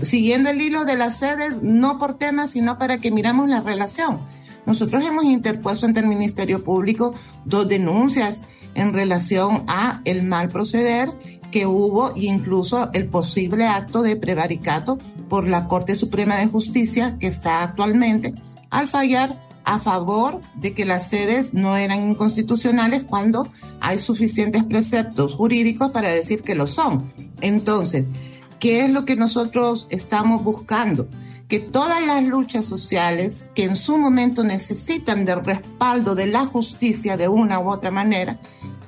[0.00, 4.20] Siguiendo el hilo de las sedes, no por temas, sino para que miramos la relación.
[4.66, 8.40] Nosotros hemos interpuesto ante el Ministerio Público dos denuncias
[8.74, 11.10] en relación a el mal proceder
[11.50, 17.16] que hubo e incluso el posible acto de prevaricato por la Corte Suprema de Justicia
[17.18, 18.34] que está actualmente
[18.70, 23.48] al fallar a favor de que las sedes no eran inconstitucionales cuando
[23.80, 27.12] hay suficientes preceptos jurídicos para decir que lo son.
[27.40, 28.06] Entonces,
[28.58, 31.08] ¿qué es lo que nosotros estamos buscando?
[31.50, 37.16] Que todas las luchas sociales que en su momento necesitan del respaldo de la justicia
[37.16, 38.38] de una u otra manera,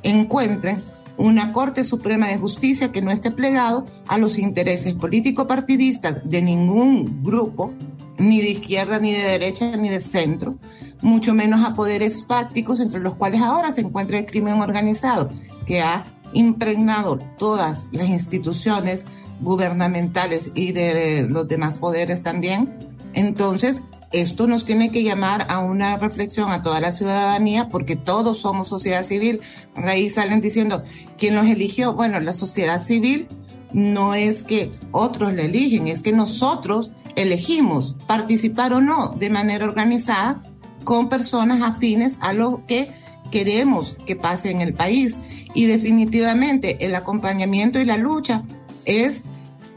[0.04, 0.80] encuentren
[1.16, 7.24] una Corte Suprema de Justicia que no esté plegado a los intereses político-partidistas de ningún
[7.24, 7.72] grupo,
[8.18, 10.56] ni de izquierda, ni de derecha, ni de centro,
[11.00, 15.30] mucho menos a poderes fácticos entre los cuales ahora se encuentra el crimen organizado,
[15.66, 19.04] que ha impregnado todas las instituciones
[19.42, 22.72] gubernamentales y de los demás poderes también.
[23.12, 28.38] Entonces, esto nos tiene que llamar a una reflexión a toda la ciudadanía porque todos
[28.38, 29.40] somos sociedad civil.
[29.74, 30.82] Ahí salen diciendo,
[31.18, 31.94] ¿quién los eligió?
[31.94, 33.26] Bueno, la sociedad civil
[33.72, 39.64] no es que otros la eligen, es que nosotros elegimos participar o no de manera
[39.64, 40.42] organizada
[40.84, 42.90] con personas afines a lo que
[43.30, 45.16] queremos que pase en el país.
[45.54, 48.42] Y definitivamente el acompañamiento y la lucha
[48.84, 49.22] es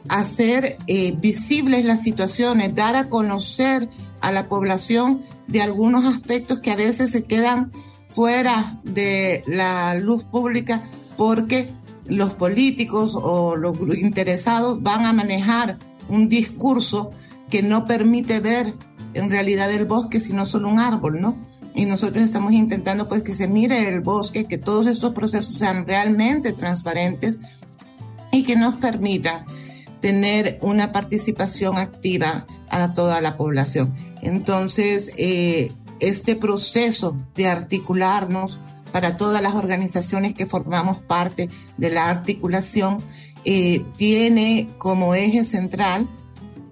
[0.09, 3.89] hacer eh, visibles las situaciones, dar a conocer
[4.21, 7.71] a la población de algunos aspectos que a veces se quedan
[8.07, 10.83] fuera de la luz pública
[11.17, 11.69] porque
[12.05, 17.11] los políticos o los interesados van a manejar un discurso
[17.49, 18.73] que no permite ver
[19.13, 21.35] en realidad el bosque sino solo un árbol, ¿no?
[21.73, 25.85] Y nosotros estamos intentando pues que se mire el bosque, que todos estos procesos sean
[25.85, 27.39] realmente transparentes
[28.31, 29.45] y que nos permitan
[30.05, 33.91] tener una participación activa a toda la población.
[34.21, 38.59] Entonces, eh, este proceso de articularnos
[38.91, 42.99] para todas las organizaciones que formamos parte de la articulación
[43.45, 46.07] eh, tiene como eje central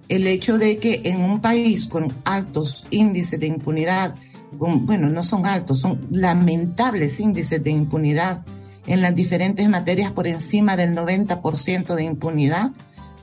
[0.08, 4.14] el hecho de que en un país con altos índices de impunidad,
[4.52, 8.44] bueno, no son altos, son lamentables índices de impunidad
[8.86, 12.70] en las diferentes materias por encima del 90% de impunidad,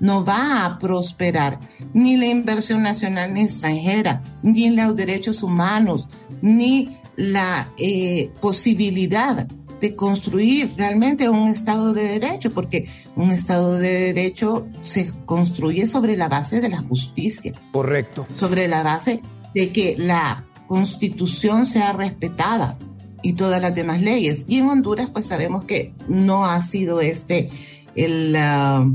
[0.01, 1.59] no va a prosperar
[1.93, 6.09] ni la inversión nacional ni extranjera, ni los derechos humanos,
[6.41, 9.47] ni la eh, posibilidad
[9.79, 16.17] de construir realmente un Estado de Derecho, porque un Estado de Derecho se construye sobre
[16.17, 17.53] la base de la justicia.
[17.71, 18.27] Correcto.
[18.37, 19.21] Sobre la base
[19.53, 22.77] de que la constitución sea respetada
[23.21, 24.45] y todas las demás leyes.
[24.47, 27.49] Y en Honduras, pues sabemos que no ha sido este
[27.95, 28.35] el...
[28.35, 28.87] Ah,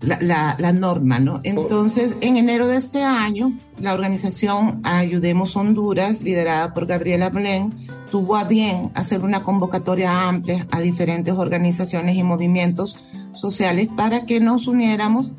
[0.00, 1.40] la, la, norma, ¿no?
[1.44, 7.74] Entonces, en enero de este año, la organización Ayudemos Honduras, liderada por Gabriela Blen,
[8.10, 12.96] tuvo a bien hacer una convocatoria amplia a diferentes organizaciones y movimientos
[13.34, 15.32] sociales para que nos uniéramos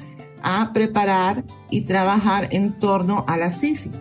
[0.43, 3.91] a preparar y trabajar en torno a la CICI.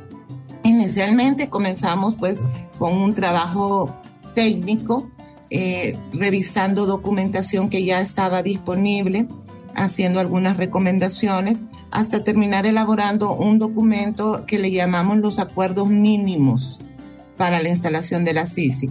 [0.63, 2.41] Inicialmente comenzamos pues
[2.79, 3.95] con un trabajo
[4.35, 5.11] técnico,
[5.49, 9.27] eh, revisando documentación que ya estaba disponible,
[9.75, 11.59] haciendo algunas recomendaciones
[11.91, 16.81] hasta terminar elaborando un documento que le llamamos los acuerdos mínimos
[17.37, 18.91] para la instalación de la CICI.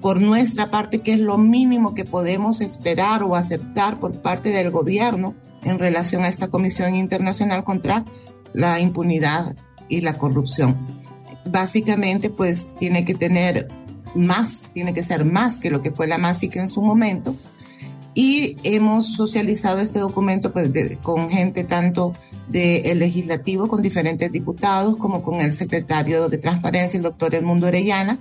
[0.00, 4.70] Por nuestra parte, ¿qué es lo mínimo que podemos esperar o aceptar por parte del
[4.70, 8.04] gobierno en relación a esta Comisión Internacional contra
[8.52, 9.56] la Impunidad
[9.88, 10.76] y la Corrupción?
[11.44, 13.68] Básicamente, pues tiene que tener
[14.14, 17.34] más, tiene que ser más que lo que fue la MASIC en su momento,
[18.18, 20.68] y hemos socializado este documento pues,
[21.04, 22.14] con gente tanto
[22.48, 28.18] del legislativo, con diferentes diputados, como con el secretario de Transparencia, el doctor Edmundo Orellana.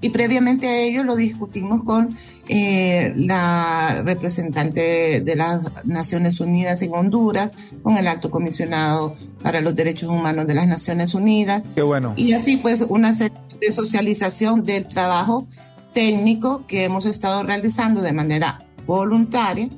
[0.00, 6.94] Y previamente a ello lo discutimos con eh, la representante de las Naciones Unidas en
[6.94, 7.50] Honduras,
[7.82, 11.64] con el alto comisionado para los derechos humanos de las Naciones Unidas.
[11.74, 12.12] Qué bueno.
[12.14, 15.48] Y así pues una serie de socialización del trabajo
[15.92, 19.68] técnico que hemos estado realizando de manera voluntaria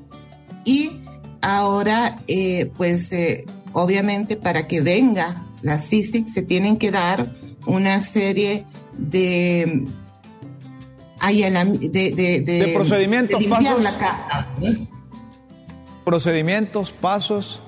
[0.64, 1.00] y
[1.42, 3.44] ahora eh, pues eh,
[3.74, 7.30] obviamente para que venga la CICIC se tienen que dar
[7.66, 8.64] una serie
[8.96, 9.84] de
[11.22, 13.82] de, de, de, procedimientos, pasos.
[13.82, 14.48] La
[16.04, 17.62] procedimientos, pasos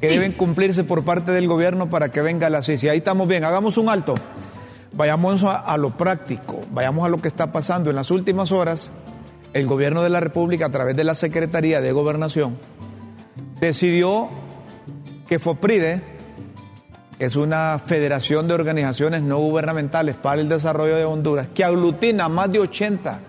[0.00, 2.90] que deben cumplirse por parte del gobierno para que venga la CICI.
[2.90, 4.14] Ahí estamos bien, hagamos un alto.
[4.92, 7.90] Vayamos a, a, lo práctico, vayamos a lo que está pasando.
[7.90, 8.92] En las últimas horas,
[9.52, 12.58] el gobierno de la República, a través de la Secretaría de Gobernación,
[13.60, 14.28] decidió
[15.26, 16.02] que FOPRIDE,
[17.18, 22.28] que es una federación de organizaciones no gubernamentales para el desarrollo de Honduras, que aglutina
[22.28, 23.20] más de 80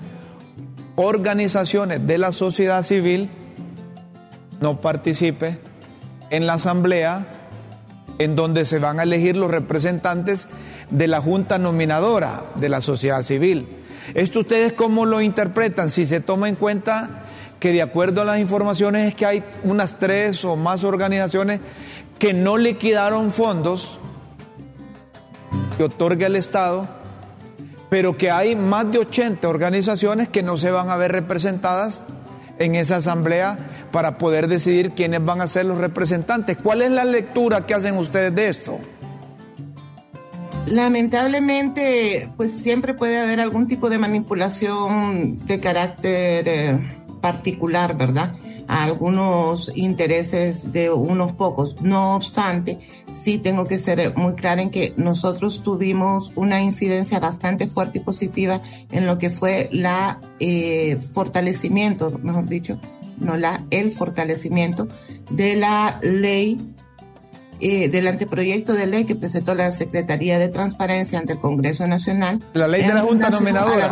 [0.95, 3.29] organizaciones de la sociedad civil,
[4.59, 5.59] no participe
[6.29, 7.25] en la asamblea
[8.17, 10.47] en donde se van a elegir los representantes
[10.89, 13.67] de la junta nominadora de la sociedad civil.
[14.13, 15.89] ¿Esto ustedes cómo lo interpretan?
[15.89, 17.25] Si se toma en cuenta
[17.59, 21.59] que de acuerdo a las informaciones es que hay unas tres o más organizaciones
[22.17, 23.99] que no liquidaron fondos
[25.77, 26.87] que otorga el Estado,
[27.89, 32.03] pero que hay más de 80 organizaciones que no se van a ver representadas
[32.59, 33.57] en esa asamblea
[33.91, 36.57] para poder decidir quiénes van a ser los representantes.
[36.61, 38.79] ¿Cuál es la lectura que hacen ustedes de esto?
[40.67, 48.35] Lamentablemente, pues siempre puede haber algún tipo de manipulación de carácter eh, particular, ¿verdad?
[48.67, 51.81] A algunos intereses de unos pocos.
[51.81, 52.77] No obstante,
[53.13, 58.03] sí tengo que ser muy clara en que nosotros tuvimos una incidencia bastante fuerte y
[58.03, 62.79] positiva en lo que fue la eh, fortalecimiento, mejor dicho,
[63.17, 64.87] no la, el fortalecimiento
[65.31, 66.73] de la ley
[67.61, 72.41] eh, del anteproyecto de ley que presentó la Secretaría de Transparencia ante el Congreso Nacional.
[72.53, 73.91] La ley de la Junta Nominadora.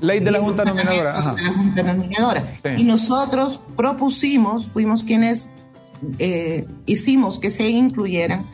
[0.00, 1.14] ley de la Junta Nominadora.
[1.14, 2.44] La Junta Nominadora.
[2.76, 5.48] Y nosotros propusimos, fuimos quienes
[6.18, 8.46] eh, hicimos que se incluyeran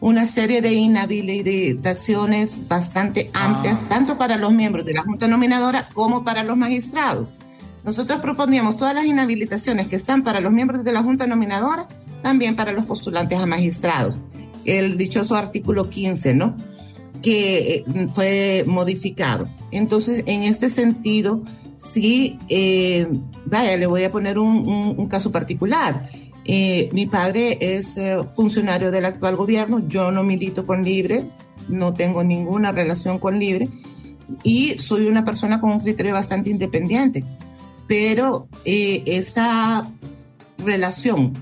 [0.00, 3.88] una serie de inhabilitaciones bastante amplias, ah.
[3.88, 7.34] tanto para los miembros de la Junta Nominadora como para los magistrados.
[7.82, 11.88] Nosotros proponíamos todas las inhabilitaciones que están para los miembros de la Junta Nominadora
[12.24, 14.18] también para los postulantes a magistrados.
[14.64, 16.56] El dichoso artículo 15, ¿no?
[17.20, 19.46] Que eh, fue modificado.
[19.70, 21.42] Entonces, en este sentido,
[21.76, 23.06] sí, eh,
[23.44, 26.08] vaya, le voy a poner un, caso particular.
[26.46, 27.98] Eh, mi padre es
[28.34, 31.26] funcionario del actual gobierno, yo no milito con Libre,
[31.68, 33.68] no tengo ninguna relación con Libre
[34.42, 37.22] y soy una persona con un criterio bastante independiente,
[37.86, 39.90] pero esa
[40.58, 41.34] relación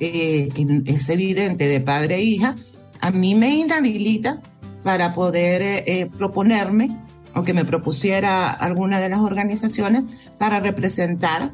[0.00, 2.56] eh, que es evidente de padre e hija,
[3.00, 4.40] a mí me inhabilita
[4.82, 6.96] para poder eh, eh, proponerme
[7.34, 10.04] o que me propusiera alguna de las organizaciones
[10.38, 11.52] para representar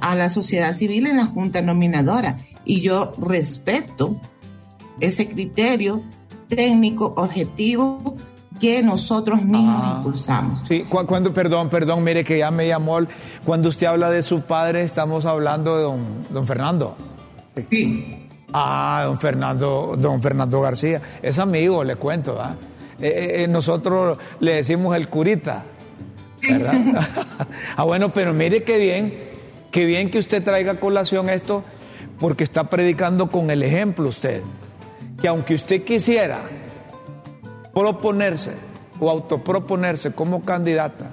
[0.00, 2.36] a la sociedad civil en la junta nominadora.
[2.64, 4.20] Y yo respeto
[5.00, 6.02] ese criterio
[6.48, 8.16] técnico, objetivo
[8.60, 9.94] que nosotros mismos ah.
[9.96, 10.62] impulsamos.
[10.68, 12.98] Sí, cuando, perdón, perdón, mire que ya me llamó,
[13.44, 16.94] cuando usted habla de su padre, estamos hablando de don, don Fernando.
[17.70, 18.28] Sí.
[18.52, 21.00] Ah, don Fernando, don Fernando García.
[21.22, 22.56] Es amigo, le cuento, ¿verdad?
[23.00, 25.64] Eh, eh, eh, nosotros le decimos el curita,
[26.48, 26.74] ¿verdad?
[27.76, 29.14] ah, bueno, pero mire qué bien,
[29.70, 31.64] qué bien que usted traiga a colación esto,
[32.18, 34.42] porque está predicando con el ejemplo usted.
[35.20, 36.40] Que aunque usted quisiera
[37.72, 38.52] proponerse
[38.98, 41.10] o autoproponerse como candidata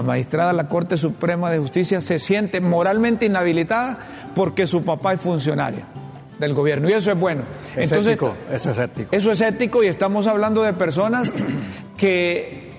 [0.00, 3.98] magistrada de la Corte Suprema de Justicia, se siente moralmente inhabilitada
[4.34, 5.82] porque su papá es funcionario
[6.38, 6.88] del gobierno.
[6.88, 7.42] Y eso es bueno.
[7.76, 9.08] Es ético, eso es ético.
[9.14, 11.34] Eso es ético y estamos hablando de personas
[11.96, 12.70] que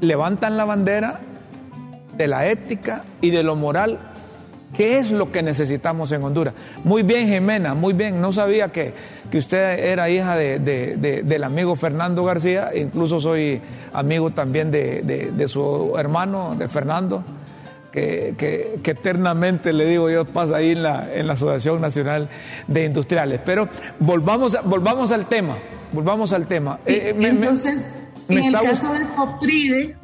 [0.00, 1.20] levantan la bandera
[2.16, 4.07] de la ética y de lo moral,
[4.72, 6.54] que es lo que necesitamos en Honduras.
[6.84, 8.20] Muy bien, Jimena, muy bien.
[8.20, 8.92] No sabía que,
[9.30, 10.58] que usted era hija de,
[11.24, 13.60] del amigo Fernando García, incluso soy
[13.92, 17.24] amigo también de su hermano, de Fernando
[18.36, 22.28] que, eternamente le digo yo pasa ahí en la, en la Asociación Nacional
[22.66, 23.40] de Industriales.
[23.44, 25.56] Pero volvamos, volvamos al tema,
[25.92, 26.80] volvamos al tema.
[26.86, 27.86] Eh, eh, entonces,
[28.28, 29.96] en el caso del COPRIDE,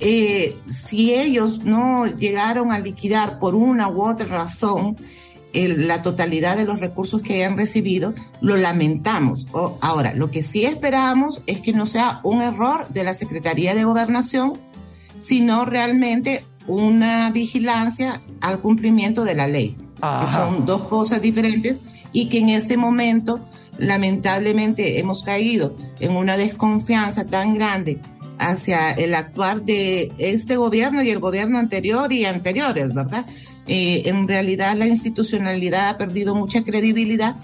[0.00, 4.96] eh, si ellos no llegaron a liquidar por una u otra razón
[5.52, 9.46] la totalidad de los recursos que hayan recibido, lo lamentamos.
[9.80, 13.84] ahora, lo que sí esperamos es que no sea un error de la Secretaría de
[13.84, 14.52] Gobernación,
[15.20, 21.80] sino realmente una vigilancia al cumplimiento de la ley, que son dos cosas diferentes
[22.12, 23.40] y que en este momento
[23.78, 28.00] lamentablemente hemos caído en una desconfianza tan grande
[28.38, 33.26] hacia el actuar de este gobierno y el gobierno anterior y anteriores, ¿verdad?
[33.66, 37.36] Eh, en realidad la institucionalidad ha perdido mucha credibilidad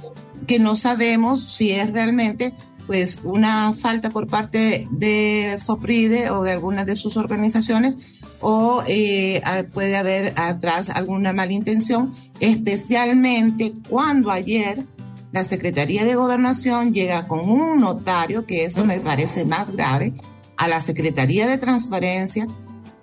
[0.47, 2.55] que no sabemos si es realmente
[2.87, 7.97] pues una falta por parte de FOPRIDE o de algunas de sus organizaciones
[8.41, 9.43] o eh,
[9.73, 14.85] puede haber atrás alguna malintención, especialmente cuando ayer
[15.33, 20.13] la Secretaría de Gobernación llega con un notario, que esto me parece más grave,
[20.57, 22.47] a la Secretaría de Transparencia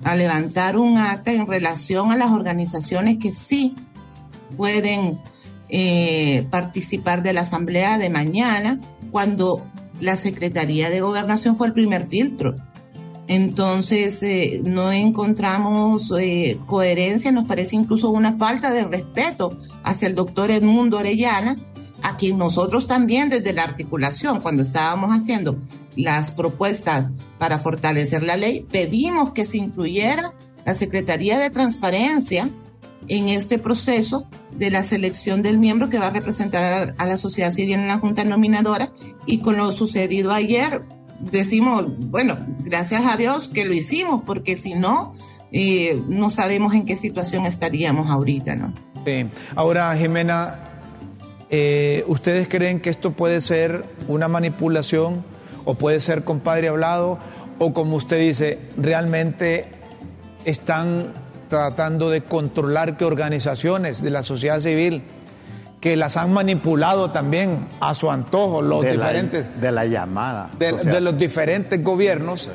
[0.04, 3.76] a levantar un acta en relación a las organizaciones que sí
[4.58, 5.20] pueden
[5.70, 8.80] eh, participar de la asamblea de mañana,
[9.12, 9.64] cuando
[10.00, 12.56] la Secretaría de Gobernación fue el primer filtro.
[13.28, 20.16] Entonces, eh, no encontramos eh, coherencia, nos parece incluso una falta de respeto hacia el
[20.16, 21.58] doctor Edmundo Orellana,
[22.02, 25.58] a quien nosotros también desde la articulación, cuando estábamos haciendo
[25.96, 30.34] las propuestas para fortalecer la ley, pedimos que se incluyera
[30.66, 32.50] la Secretaría de Transparencia
[33.08, 37.52] en este proceso de la selección del miembro que va a representar a la sociedad
[37.52, 38.92] civil en la Junta Nominadora
[39.26, 40.84] y con lo sucedido ayer
[41.20, 45.14] decimos, bueno, gracias a Dios que lo hicimos, porque si no,
[45.52, 48.74] eh, no sabemos en qué situación estaríamos ahorita, ¿no?
[49.56, 50.60] Ahora, Jimena,
[51.50, 55.26] eh, ¿ustedes creen que esto puede ser una manipulación
[55.66, 57.18] o puede ser compadre hablado
[57.60, 59.66] o como usted dice, realmente
[60.46, 61.14] están
[61.48, 65.04] tratando de controlar que organizaciones de la sociedad civil
[65.82, 71.18] que las han manipulado también a su antojo los diferentes de la llamada de, los
[71.18, 72.50] diferentes gobiernos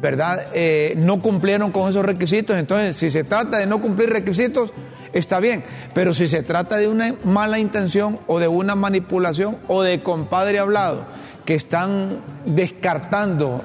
[0.00, 4.72] verdad eh, no cumplieron con esos requisitos entonces si se trata de no cumplir requisitos
[5.12, 5.62] está bien
[5.94, 10.58] pero si se trata de una mala intención o de una manipulación o de compadre
[10.58, 11.04] hablado
[11.46, 13.62] que están descartando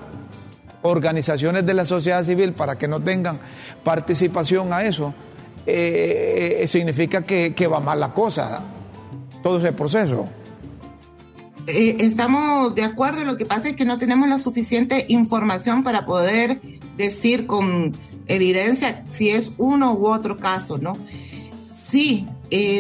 [0.84, 3.40] organizaciones de la sociedad civil para que no tengan
[3.84, 5.14] participación a eso,
[5.66, 8.62] eh, eh, significa que, va mal la cosa,
[9.44, 10.28] todo ese proceso.
[11.68, 16.06] Eh, estamos de acuerdo, lo que pasa es que no tenemos la suficiente información para
[16.06, 16.60] poder
[16.98, 17.94] decir con
[18.28, 20.98] evidencia si es uno u otro caso, ¿no?
[21.76, 22.28] Sí,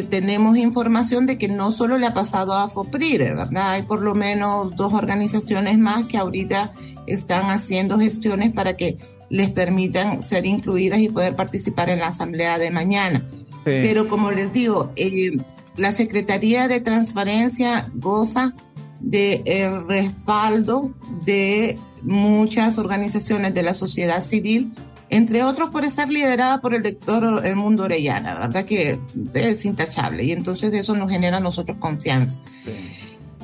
[0.09, 3.71] tenemos información de que no solo le ha pasado a FOPRIDE, ¿verdad?
[3.71, 6.73] Hay por lo menos dos organizaciones más que ahorita
[7.07, 8.97] están haciendo gestiones para que
[9.29, 13.25] les permitan ser incluidas y poder participar en la asamblea de mañana.
[13.63, 15.31] Pero como les digo, eh,
[15.77, 18.53] la Secretaría de Transparencia goza
[18.99, 20.93] de el respaldo
[21.23, 24.73] de muchas organizaciones de la sociedad civil,
[25.11, 28.65] entre otros por estar liderada por el doctor El Mundo Orellana, ¿verdad?
[28.65, 28.97] Que
[29.33, 32.39] es intachable y entonces eso nos genera a nosotros confianza.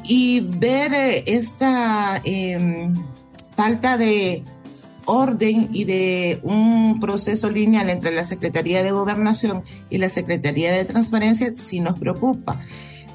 [0.03, 2.95] Y ver eh, esta em,
[3.55, 4.43] falta de
[5.05, 10.85] orden y de un proceso lineal entre la Secretaría de Gobernación y la Secretaría de
[10.85, 12.61] Transparencia sí nos preocupa.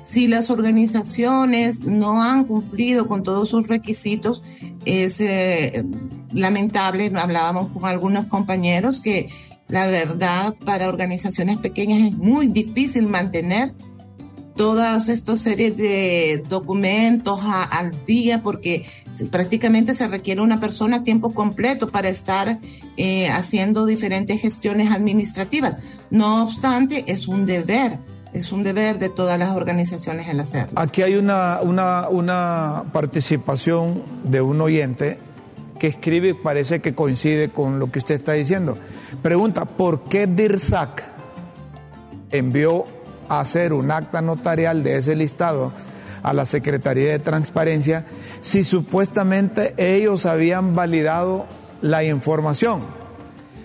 [0.05, 4.43] Si las organizaciones no han cumplido con todos sus requisitos,
[4.85, 5.85] es eh,
[6.33, 9.29] lamentable, hablábamos con algunos compañeros que
[9.69, 13.73] la verdad para organizaciones pequeñas es muy difícil mantener
[14.57, 17.41] todas estas series de documentos
[17.71, 18.85] al día porque
[19.31, 22.61] prácticamente se requiere una persona a tiempo completo para estar
[22.97, 25.83] eh, haciendo diferentes gestiones administrativas.
[26.11, 27.99] No obstante, es un deber,
[28.33, 30.73] es un deber de todas las organizaciones el hacerlo.
[30.77, 35.19] Aquí hay una, una, una participación de un oyente
[35.79, 38.79] que escribe y parece que coincide con lo que usted está diciendo.
[39.21, 41.05] Pregunta, ¿por qué DIRSAC
[42.31, 42.85] envió
[43.29, 45.73] a hacer un acta notarial de ese listado?
[46.23, 48.07] a la Secretaría de Transparencia
[48.41, 51.47] si supuestamente ellos habían validado
[51.81, 52.81] la información.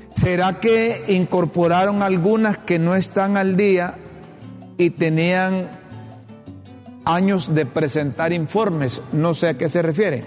[0.10, 3.96] ¿Será que incorporaron algunas que no están al día
[4.78, 5.70] y tenían
[7.06, 9.02] años de presentar informes?
[9.12, 10.24] No sé a qué se refiere.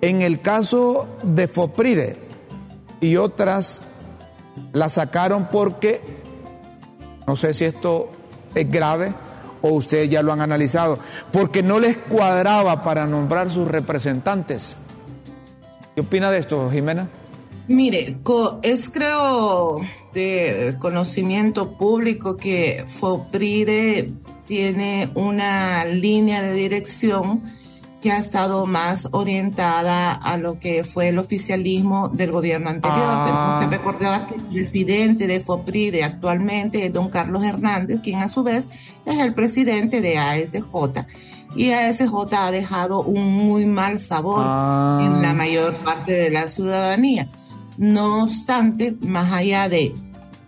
[0.00, 2.16] En el caso de Fopride
[3.00, 3.82] y otras,
[4.72, 6.00] la sacaron porque,
[7.26, 8.10] no sé si esto
[8.54, 9.14] es grave,
[9.62, 10.98] o ustedes ya lo han analizado,
[11.32, 14.76] porque no les cuadraba para nombrar sus representantes.
[15.94, 17.08] ¿Qué opina de esto, Jimena?
[17.68, 18.18] Mire,
[18.62, 19.80] es creo
[20.16, 24.14] de conocimiento público que FOPRIDE
[24.46, 27.42] tiene una línea de dirección
[28.00, 33.02] que ha estado más orientada a lo que fue el oficialismo del gobierno anterior.
[33.02, 33.58] Ah.
[33.60, 38.28] Tenemos que recordar que el presidente de FOPRIDE actualmente es don Carlos Hernández, quien a
[38.28, 38.68] su vez
[39.04, 40.64] es el presidente de ASJ.
[41.56, 45.02] Y ASJ ha dejado un muy mal sabor ah.
[45.04, 47.28] en la mayor parte de la ciudadanía.
[47.76, 49.94] No obstante, más allá de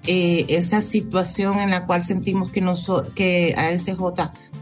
[0.09, 4.00] eh, esa situación en la cual sentimos que, nos, que ASJ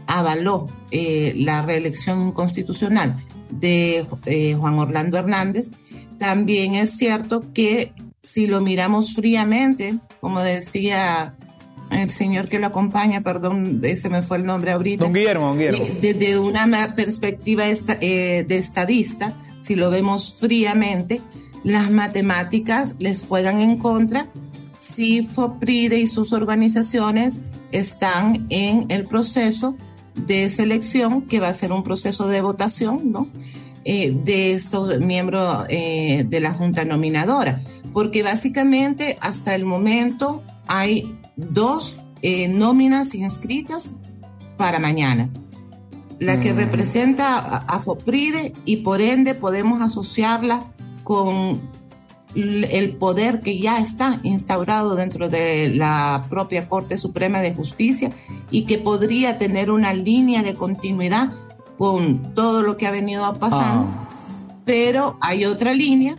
[0.05, 3.15] avaló eh, la reelección constitucional
[3.49, 5.71] de eh, Juan Orlando Hernández,
[6.19, 7.93] también es cierto que
[8.23, 11.35] si lo miramos fríamente, como decía
[11.91, 15.05] el señor que lo acompaña, perdón, ese me fue el nombre ahorita.
[15.05, 15.85] Don Guillermo, don Guillermo.
[15.85, 21.21] Eh, Desde una perspectiva eh, de estadista, si lo vemos fríamente,
[21.63, 24.27] las matemáticas les juegan en contra
[24.79, 29.75] si FOPRIDE y sus organizaciones están en el proceso
[30.15, 33.27] de selección, que va a ser un proceso de votación, ¿no?
[33.85, 37.61] Eh, de estos miembros eh, de la Junta Nominadora,
[37.93, 43.93] porque básicamente hasta el momento hay dos eh, nóminas inscritas
[44.57, 45.29] para mañana.
[46.19, 46.57] La que Mm.
[46.57, 50.65] representa a, a FOPRIDE y por ende podemos asociarla
[51.03, 51.61] con
[52.35, 58.11] el poder que ya está instaurado dentro de la propia Corte Suprema de Justicia
[58.51, 61.33] y que podría tener una línea de continuidad
[61.77, 64.07] con todo lo que ha venido pasando Ah,
[64.65, 66.17] pero hay otra línea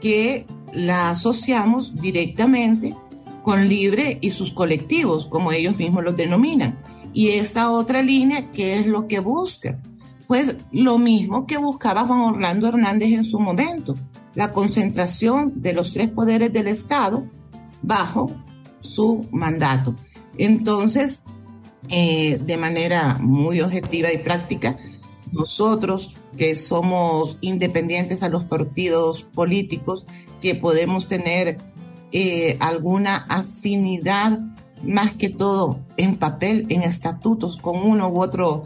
[0.00, 2.96] que la asociamos directamente
[3.42, 6.78] con Libre y sus colectivos, como ellos mismos los denominan.
[7.12, 9.78] Y esa otra línea, ¿qué es lo que busca?
[10.26, 13.94] Pues lo mismo que buscaba Juan Orlando Hernández en su momento,
[14.36, 17.24] la concentración de los tres poderes del Estado
[17.82, 18.30] bajo
[18.80, 19.96] su mandato.
[20.38, 21.24] Entonces,
[21.88, 24.76] eh, de manera muy objetiva y práctica,
[25.32, 30.06] nosotros que somos independientes a los partidos políticos,
[30.42, 31.56] que podemos tener
[32.12, 34.38] eh, alguna afinidad
[34.82, 38.64] más que todo en papel, en estatutos, con uno u otro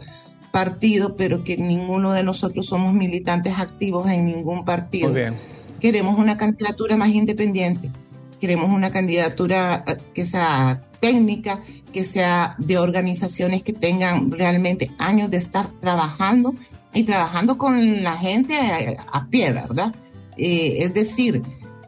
[0.51, 5.09] partido, pero que ninguno de nosotros somos militantes activos en ningún partido.
[5.09, 5.51] muy bien.
[5.81, 7.89] Queremos una candidatura más independiente.
[8.39, 11.59] Queremos una candidatura eh, que sea técnica,
[11.91, 16.53] que sea de organizaciones que tengan realmente años de estar trabajando
[16.93, 19.93] y trabajando con la gente a, a pie, ¿verdad?
[20.37, 21.41] Eh, es decir,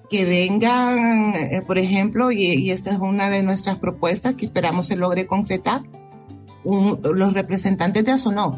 [0.10, 4.88] que vengan, eh, por ejemplo, y, y esta es una de nuestras propuestas que esperamos
[4.88, 5.82] se logre concretar,
[6.64, 8.56] un- los representantes de ASONOV,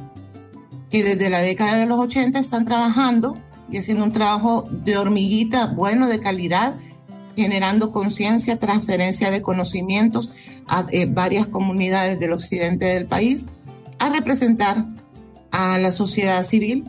[0.90, 3.36] que desde la década de los 80 están trabajando
[3.70, 6.78] y haciendo un trabajo de hormiguita bueno, de calidad,
[7.36, 10.30] generando conciencia, transferencia de conocimientos
[10.68, 13.46] a eh, varias comunidades del occidente del país,
[14.00, 14.86] a representar
[15.52, 16.86] a la sociedad civil,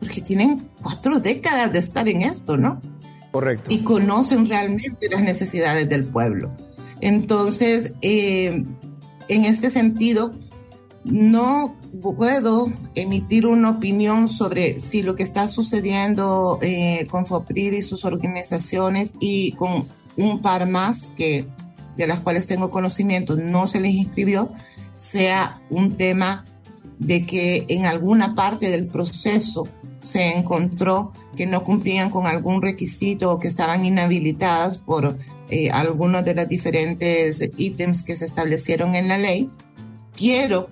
[0.00, 2.80] porque tienen cuatro décadas de estar en esto, ¿no?
[3.32, 3.70] Correcto.
[3.70, 6.50] y conocen realmente las necesidades del pueblo.
[7.02, 8.64] Entonces, eh,
[9.28, 10.30] en este sentido,
[11.10, 17.82] no puedo emitir una opinión sobre si lo que está sucediendo eh, con FOPRID y
[17.82, 19.86] sus organizaciones y con
[20.16, 21.46] un par más que
[21.96, 24.52] de las cuales tengo conocimiento no se les inscribió,
[24.98, 26.44] sea un tema
[26.98, 29.68] de que en alguna parte del proceso
[30.02, 35.18] se encontró que no cumplían con algún requisito o que estaban inhabilitadas por
[35.50, 39.50] eh, algunos de los diferentes ítems que se establecieron en la ley.
[40.14, 40.68] Quiero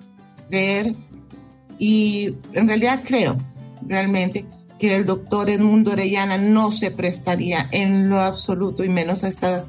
[1.77, 3.37] y en realidad creo
[3.85, 4.45] realmente
[4.79, 9.63] que el doctor Edmundo Orellana no se prestaría en lo absoluto y menos a esta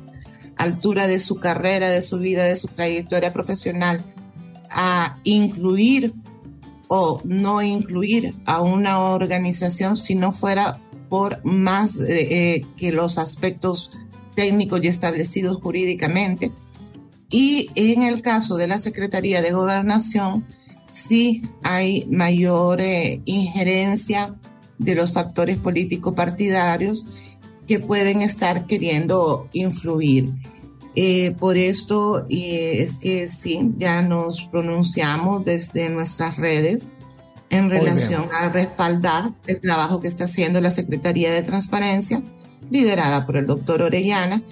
[0.56, 4.04] altura de su carrera, de su vida, de su trayectoria profesional,
[4.70, 6.14] a incluir
[6.88, 13.18] o no incluir a una organización si no fuera por más eh, eh, que los
[13.18, 13.92] aspectos
[14.34, 16.52] técnicos y establecidos jurídicamente.
[17.28, 20.46] Y en el caso de la Secretaría de Gobernación,
[20.96, 24.34] sí hay mayor eh, injerencia
[24.78, 27.04] de los factores políticos partidarios
[27.66, 30.32] que pueden estar queriendo influir.
[30.94, 36.88] Eh, por esto eh, es que sí, ya nos pronunciamos desde nuestras redes
[37.50, 42.22] en relación a respaldar el trabajo que está haciendo la Secretaría de Transparencia,
[42.70, 44.42] liderada por el doctor Orellana,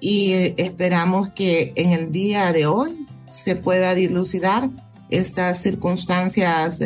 [0.00, 4.70] y eh, esperamos que en el día de hoy se pueda dilucidar
[5.10, 6.80] estas circunstancias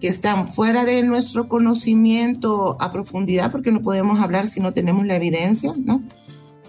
[0.00, 5.06] que están fuera de nuestro conocimiento a profundidad, porque no podemos hablar si no tenemos
[5.06, 6.02] la evidencia, ¿no?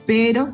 [0.05, 0.53] Pero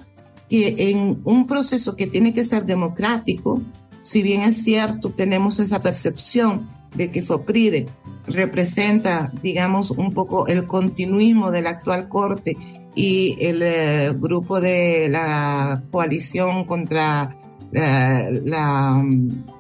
[0.50, 3.62] que en un proceso que tiene que ser democrático,
[4.04, 7.88] si bien es cierto, tenemos esa percepción de que FOPRIDE
[8.28, 12.58] representa, digamos, un poco el continuismo de la actual Corte
[12.96, 17.36] y el eh, grupo de la coalición contra
[17.76, 19.04] la,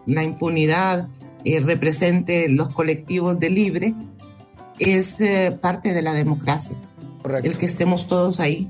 [0.06, 1.08] la impunidad
[1.44, 3.94] eh, represente los colectivos de libre,
[4.80, 6.76] es eh, parte de la democracia,
[7.22, 7.48] Correcto.
[7.50, 8.68] el que estemos todos ahí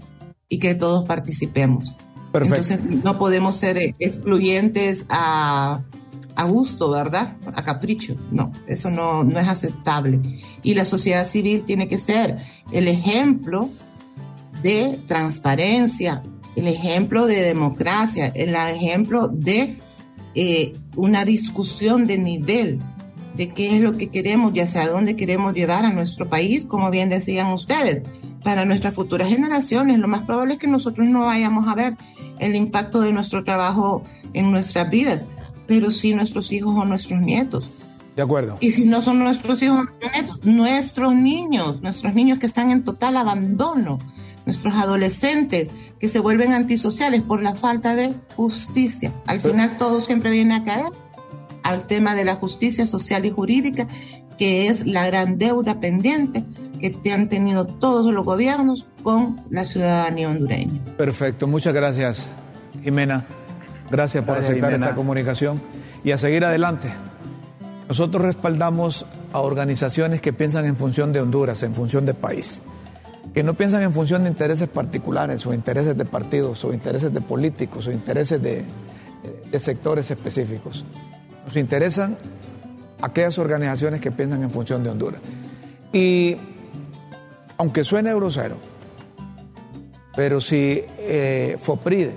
[0.49, 1.95] y que todos participemos.
[2.33, 2.73] Perfecto.
[2.73, 5.83] Entonces no podemos ser eh, excluyentes a,
[6.35, 7.37] a gusto, ¿verdad?
[7.45, 8.17] A capricho.
[8.29, 10.19] No, eso no, no es aceptable.
[10.61, 12.37] Y la sociedad civil tiene que ser
[12.73, 13.69] el ejemplo
[14.61, 16.23] de transparencia,
[16.55, 19.77] el ejemplo de democracia, el ejemplo de
[20.35, 22.79] eh, una discusión de nivel
[23.35, 26.89] de qué es lo que queremos y hacia dónde queremos llevar a nuestro país, como
[26.89, 28.03] bien decían ustedes.
[28.43, 31.95] Para nuestras futuras generaciones, lo más probable es que nosotros no vayamos a ver
[32.39, 34.03] el impacto de nuestro trabajo
[34.33, 35.21] en nuestras vidas,
[35.67, 37.69] pero sí nuestros hijos o nuestros nietos.
[38.15, 38.57] De acuerdo.
[38.61, 42.71] Y si no son nuestros hijos o nuestros nietos, nuestros niños, nuestros niños que están
[42.71, 43.97] en total abandono,
[44.45, 45.69] nuestros adolescentes
[45.99, 49.11] que se vuelven antisociales por la falta de justicia.
[49.27, 50.91] Al final todo siempre viene a caer
[51.63, 53.87] al tema de la justicia social y jurídica,
[54.37, 56.45] que es la gran deuda pendiente
[56.91, 60.79] que han tenido todos los gobiernos con la ciudadanía hondureña.
[60.97, 62.27] Perfecto, muchas gracias,
[62.83, 63.25] Jimena.
[63.89, 65.61] Gracias por aceptar esta comunicación
[66.03, 66.89] y a seguir adelante.
[67.87, 72.61] Nosotros respaldamos a organizaciones que piensan en función de Honduras, en función del país
[73.33, 77.21] que no piensan en función de intereses particulares o intereses de partidos o intereses de
[77.21, 78.63] políticos o intereses de,
[79.59, 80.83] sectores específicos.
[81.45, 82.17] Nos interesan
[83.01, 85.21] aquellas organizaciones que piensan en función de Honduras.
[85.93, 86.35] Y
[87.57, 88.57] aunque suene eurocero,
[90.15, 92.15] pero si eh, FOPRIDE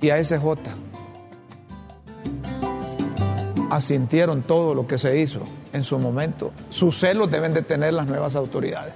[0.00, 0.44] y ASJ
[3.70, 5.40] asintieron todo lo que se hizo
[5.72, 8.94] en su momento, sus celos deben de tener las nuevas autoridades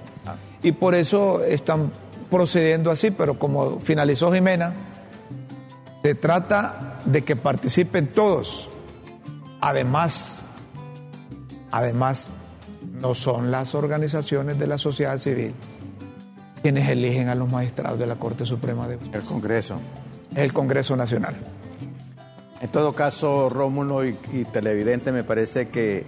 [0.63, 1.91] y por eso están
[2.29, 4.73] procediendo así, pero como finalizó Jimena,
[6.01, 8.69] se trata de que participen todos.
[9.59, 10.43] Además,
[11.71, 12.29] además,
[12.99, 15.53] no son las organizaciones de la sociedad civil
[16.61, 19.19] quienes eligen a los magistrados de la Corte Suprema de Justicia.
[19.19, 19.81] El Congreso.
[20.35, 21.35] El Congreso Nacional.
[22.61, 26.05] En todo caso, Rómulo y, y Televidente, me parece que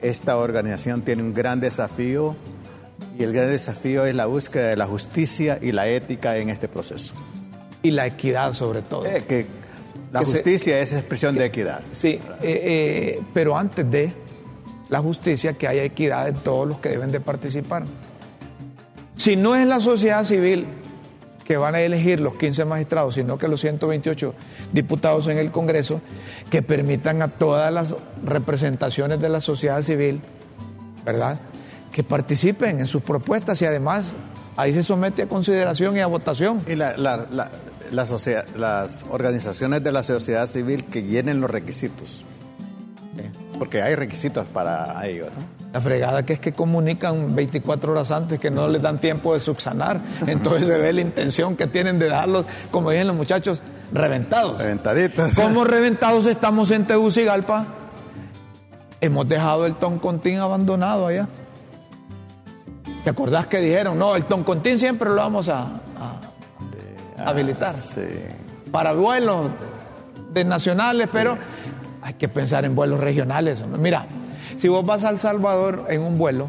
[0.00, 2.36] esta organización tiene un gran desafío
[3.18, 6.68] y el gran desafío es la búsqueda de la justicia y la ética en este
[6.68, 7.14] proceso.
[7.82, 9.06] Y la equidad sobre todo.
[9.06, 9.46] Eh, que
[10.12, 11.82] la justicia es expresión de equidad.
[11.92, 14.12] Sí, eh, eh, pero antes de
[14.88, 17.84] la justicia que haya equidad en todos los que deben de participar.
[19.16, 20.66] Si no es la sociedad civil
[21.44, 24.34] que van a elegir los 15 magistrados, sino que los 128
[24.72, 26.00] diputados en el Congreso,
[26.50, 27.94] que permitan a todas las
[28.24, 30.20] representaciones de la sociedad civil,
[31.04, 31.38] ¿verdad?
[31.96, 34.12] Que participen en sus propuestas y además
[34.58, 36.60] ahí se somete a consideración y a votación.
[36.66, 36.94] Y la,
[37.90, 42.22] las organizaciones de la sociedad civil que llenen los requisitos.
[43.58, 45.28] Porque hay requisitos para ello.
[45.72, 49.40] La fregada que es que comunican 24 horas antes que no les dan tiempo de
[49.40, 49.98] subsanar.
[50.26, 54.58] Entonces se ve la intención que tienen de darlos, como dicen los muchachos, reventados.
[54.58, 55.32] Reventaditos.
[55.32, 57.64] Como reventados estamos en Tegucigalpa.
[59.00, 61.26] Hemos dejado el Toncontín abandonado allá.
[63.06, 63.96] ¿Te acordás que dijeron?
[63.96, 65.80] No, el Toncontín siempre lo vamos a,
[67.16, 67.80] habilitar.
[67.80, 68.00] Sí.
[68.72, 69.46] Para vuelos
[70.32, 71.38] de nacionales, pero
[72.02, 73.64] hay que pensar en vuelos regionales.
[73.64, 74.06] Mira,
[74.56, 76.48] si vos vas a El Salvador en un vuelo,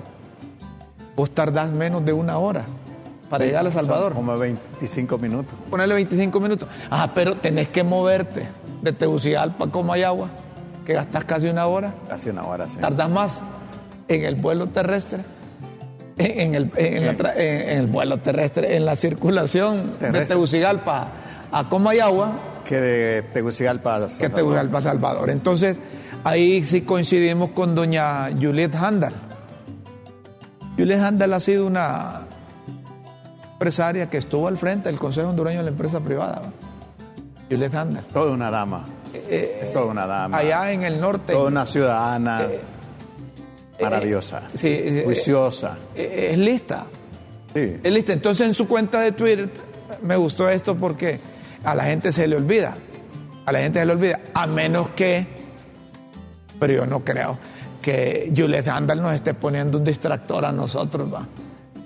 [1.15, 2.65] vos tardás menos de una hora
[3.29, 4.15] para llegar a El Salvador.
[4.15, 5.53] como 25 minutos.
[5.69, 6.67] Ponerle 25 minutos.
[6.89, 8.47] Ah, pero tenés que moverte
[8.81, 10.31] de Tegucigalpa a Comayagua,
[10.87, 11.93] que gastás casi una hora.
[12.09, 12.79] Casi una hora, sí.
[12.79, 13.41] Tardás más
[14.07, 15.36] en el vuelo terrestre
[16.17, 21.11] en el, en, el vuelo terrestre, en la circulación de Tegucigalpa
[21.51, 22.33] a Comayagua.
[22.65, 24.19] Que de Tegucigalpa a Salvador.
[24.19, 25.29] Que Tegucigalpa a Salvador.
[25.29, 25.79] Entonces,
[26.23, 29.13] ahí sí coincidimos con doña Juliet Handal.
[30.77, 32.21] Juliet Handal ha sido una
[33.53, 36.41] empresaria que estuvo al frente del Consejo Hondureño de la Empresa Privada.
[37.49, 38.05] Juliet Handal.
[38.05, 38.85] Toda una dama.
[39.13, 40.37] Eh, es toda una dama.
[40.37, 41.33] Allá en el norte.
[41.33, 42.43] Toda una ciudadana.
[42.43, 42.59] Eh,
[43.81, 44.43] Maravillosa.
[44.55, 45.77] sí, juiciosa.
[45.95, 46.85] es lista.
[47.53, 47.77] Sí.
[47.83, 48.13] Es lista.
[48.13, 49.49] Entonces en su cuenta de Twitter
[50.01, 51.19] me gustó esto porque
[51.63, 52.77] a la gente se le olvida.
[53.45, 54.19] A la gente se le olvida.
[54.33, 55.25] A menos que,
[56.59, 57.37] pero yo no creo,
[57.81, 61.27] que Juliet Handel nos esté poniendo un distractor a nosotros, va.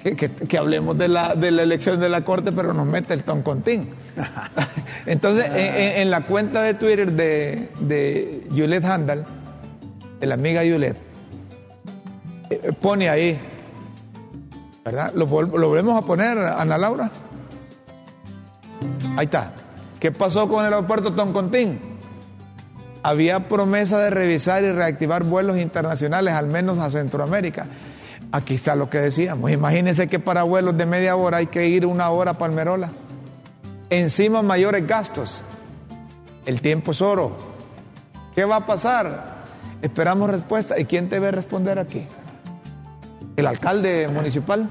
[0.02, 3.92] Que, hablemos de la, de la elección de la Corte, pero nos mete el toncontín.
[5.06, 9.24] Entonces, en, la cuenta de Twitter de, de Juliet Handel,
[10.20, 11.11] de la amiga Juliet, eh,
[12.80, 13.40] pone ahí,
[14.84, 15.14] ¿verdad?
[15.16, 17.12] ¿Lo, volvemos a poner, Ana Laura?
[19.18, 19.54] Ahí está.
[20.00, 21.80] ¿Qué pasó con el aeropuerto Toncontín?
[23.04, 27.68] Había promesa de revisar y reactivar vuelos internacionales, al menos a Centroamérica.
[28.32, 29.52] Aquí está lo que decíamos.
[29.52, 32.92] Imagínense que para vuelos de media hora hay que ir una hora a Palmerola.
[33.90, 35.42] Encima mayores gastos.
[36.46, 37.36] El tiempo es oro.
[38.34, 39.42] ¿Qué va a pasar?
[39.82, 40.80] Esperamos respuesta.
[40.80, 42.08] ¿Y quién debe responder aquí?
[43.42, 44.68] ¿El alcalde municipal?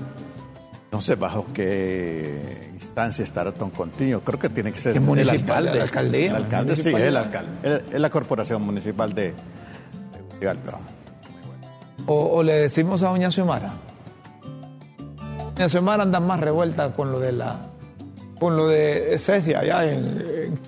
[0.92, 4.20] No sé bajo qué instancia estará tan continuo.
[4.22, 5.74] Creo que tiene que ser el municipal, alcalde.
[5.78, 7.50] la alcaldía, El alcalde, sí, el alcalde.
[7.92, 9.34] Es- la corporación municipal de,
[10.12, 10.80] Tegucigalpa.
[12.06, 13.72] O, o le decimos a doña Xiomara.
[15.54, 17.56] Doña Xiomara anda más revuelta con lo de la
[18.38, 20.58] con lo de Cecia allá en,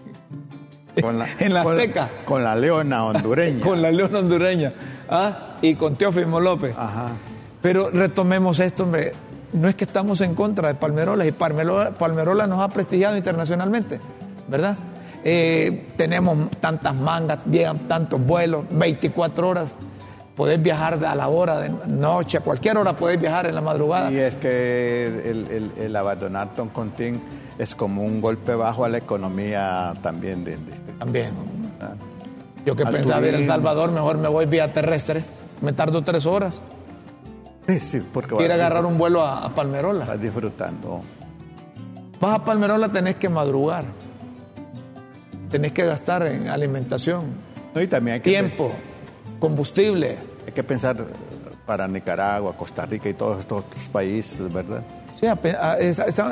[1.00, 2.08] Con la, En la con Azteca.
[2.24, 3.56] Con la leona hondureña.
[3.56, 4.72] en- con la leona hondureña
[5.08, 5.56] ¿ah?
[5.62, 6.74] y con Teófimo López.
[6.78, 7.08] Ajá.
[7.62, 9.12] Pero retomemos esto, hombre.
[9.52, 14.00] No es que estamos en contra de Palmerolas y Palmerola, Palmerola nos ha prestigiado internacionalmente,
[14.48, 14.76] ¿verdad?
[15.24, 19.76] Eh, tenemos tantas mangas, llegan tantos vuelos, 24 horas.
[20.34, 24.10] Podés viajar a la hora de noche, a cualquier hora podés viajar en la madrugada.
[24.10, 27.20] Y es que el, el- el abandonar Toncontín
[27.58, 31.30] es como un golpe bajo a la economía también de, de este También.
[31.78, 31.96] ¿verdad?
[32.64, 33.46] Yo que Al pensaba ir a El.
[33.46, 35.22] Salvador, mejor me voy vía terrestre.
[35.60, 36.62] Me tardo tres horas.
[37.68, 40.04] Sí, sí, porque a- agarrar un vuelo a, a Palmerola.
[40.04, 41.00] vas disfrutando.
[42.20, 43.84] Vas a Palmerola, tenés que madrugar.
[45.48, 47.24] Tenés que gastar en alimentación,
[47.74, 48.70] No, y también hay que, tiempo,
[49.38, 50.18] combustible.
[50.46, 50.96] hay que pensar
[51.66, 54.82] para Nicaragua, Costa Rica y todos estos otros países, ¿verdad?
[55.20, 55.26] Sí,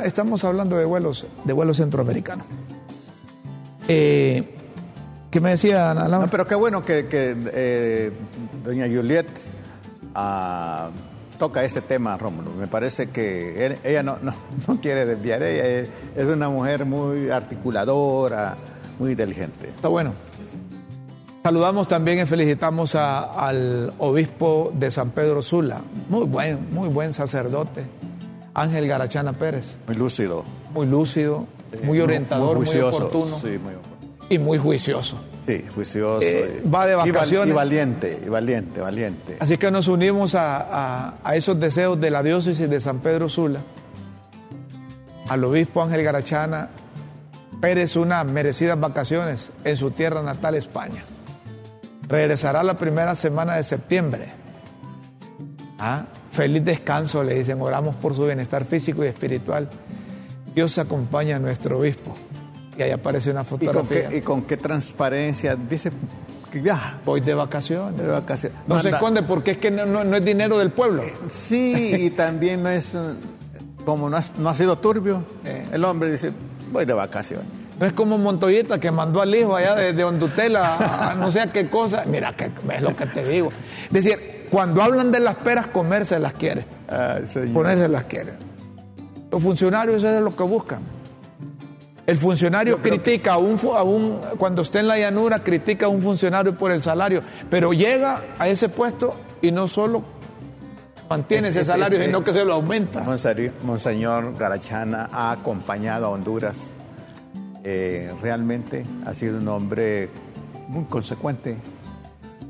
[0.03, 2.45] estamos hablando de vuelos, de vuelos centroamericanos.
[3.87, 4.55] Eh,
[5.29, 6.25] ¿Qué me decía Ana Laura?
[6.25, 8.11] No, pero qué bueno que, que, eh,
[8.65, 9.27] doña Juliet
[10.15, 10.89] ah,
[11.41, 12.51] toca este tema, Rómulo.
[12.51, 14.31] Me parece que él- ella no, no,
[14.67, 18.55] no quiere desviar, ella es, es una mujer muy articuladora,
[18.99, 19.69] muy inteligente.
[19.69, 20.13] Está bueno.
[21.41, 27.11] Saludamos también y felicitamos a- al obispo de San Pedro Sula, muy buen, muy buen
[27.11, 27.85] sacerdote,
[28.53, 30.43] Ángel Garachana Pérez, Muy lúcido.
[30.75, 31.47] muy lúcido,
[31.83, 33.90] muy orientador, muy, juicioso, oportuno Sí, muy oportuno.
[34.31, 35.17] Y muy juicioso.
[35.45, 36.21] Sí, juicioso.
[36.21, 37.49] Eh, va de vacaciones.
[37.49, 39.37] Y, valiente, y valiente, valiente.
[39.39, 40.61] Así que nos unimos a,
[41.09, 43.59] a- a esos deseos de la diócesis de San Pedro Sula,
[45.29, 46.69] al obispo Ángel Garachana
[47.59, 51.03] Pérez unas merecidas vacaciones en su tierra natal, España.
[52.07, 54.25] Regresará la primera semana de septiembre.
[55.79, 59.69] Ah, feliz descanso, le dicen, oramos por su bienestar físico y espiritual.
[60.53, 62.15] Dios acompaña a nuestro obispo.
[62.77, 64.07] Y ahí aparece una ¿Y con, fotografía.
[64.09, 65.91] qué, y con qué transparencia dice
[66.51, 67.97] que viaja Voy de vacaciones.
[67.97, 68.57] de vacaciones.
[68.67, 71.03] No se esconde porque es que no, no- no es dinero del pueblo.
[71.29, 72.99] Sí, y también no es, eh,
[73.85, 75.65] como no, has- no ha sido turbio, Eh.
[75.73, 76.31] el hombre dice,
[76.71, 77.45] voy de vacaciones.
[77.79, 81.41] No es como Montoyita que mandó al hijo allá de, de Hondutela a, no sé
[81.41, 82.03] a qué cosa.
[82.05, 83.49] Mira, que, es lo que te digo.
[83.87, 87.53] Es decir, cuando hablan de las peras, comerse las quiere, Ay, señor.
[87.53, 88.33] ponerse las quiere.
[89.31, 90.79] Los funcionarios eso es lo que buscan.
[92.11, 95.89] El funcionario critica a un, fu- a un, cuando esté en la llanura, critica a
[95.89, 100.03] un funcionario por el salario, pero llega a ese puesto y no solo
[101.09, 103.01] mantiene ese salario, este- sino que se lo aumenta.
[103.01, 106.73] Monseñor, Monseñor Garachana ha acompañado a Honduras.
[107.63, 110.09] Eh, realmente ha sido un hombre
[110.67, 111.57] muy consecuente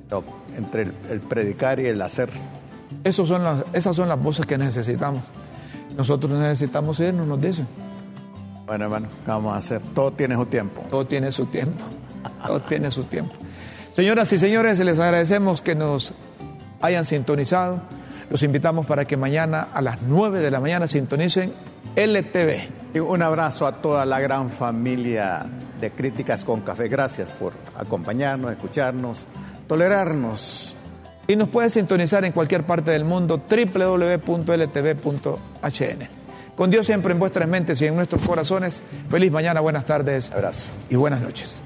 [0.09, 0.23] no,
[0.57, 2.29] entre el, el predicar y el hacer.
[3.03, 5.21] Esos son las, esas son las voces que necesitamos.
[5.97, 7.67] Nosotros necesitamos irnos, nos dicen.
[8.65, 9.81] Bueno, hermano, ¿qué vamos a hacer?
[9.93, 10.83] Todo tiene su tiempo.
[10.89, 11.83] Todo tiene su tiempo.
[12.45, 13.35] Todo tiene su tiempo.
[13.93, 16.13] Señoras y señores, les agradecemos que nos
[16.81, 17.81] hayan sintonizado.
[18.29, 21.53] Los invitamos para que mañana a las 9 de la mañana sintonicen
[21.95, 22.93] LTV.
[22.93, 25.45] Y un abrazo a toda la gran familia
[25.79, 26.87] de Críticas con Café.
[26.87, 29.25] Gracias por acompañarnos, escucharnos,
[29.67, 30.75] tolerarnos.
[31.27, 34.61] Y nos puede sintonizar en cualquier parte del mundo www.ltv.hn.
[36.55, 38.81] Con Dios siempre en vuestras mentes y en nuestros corazones.
[39.09, 40.69] Feliz mañana, buenas tardes Abrazo.
[40.89, 41.57] y buenas noches.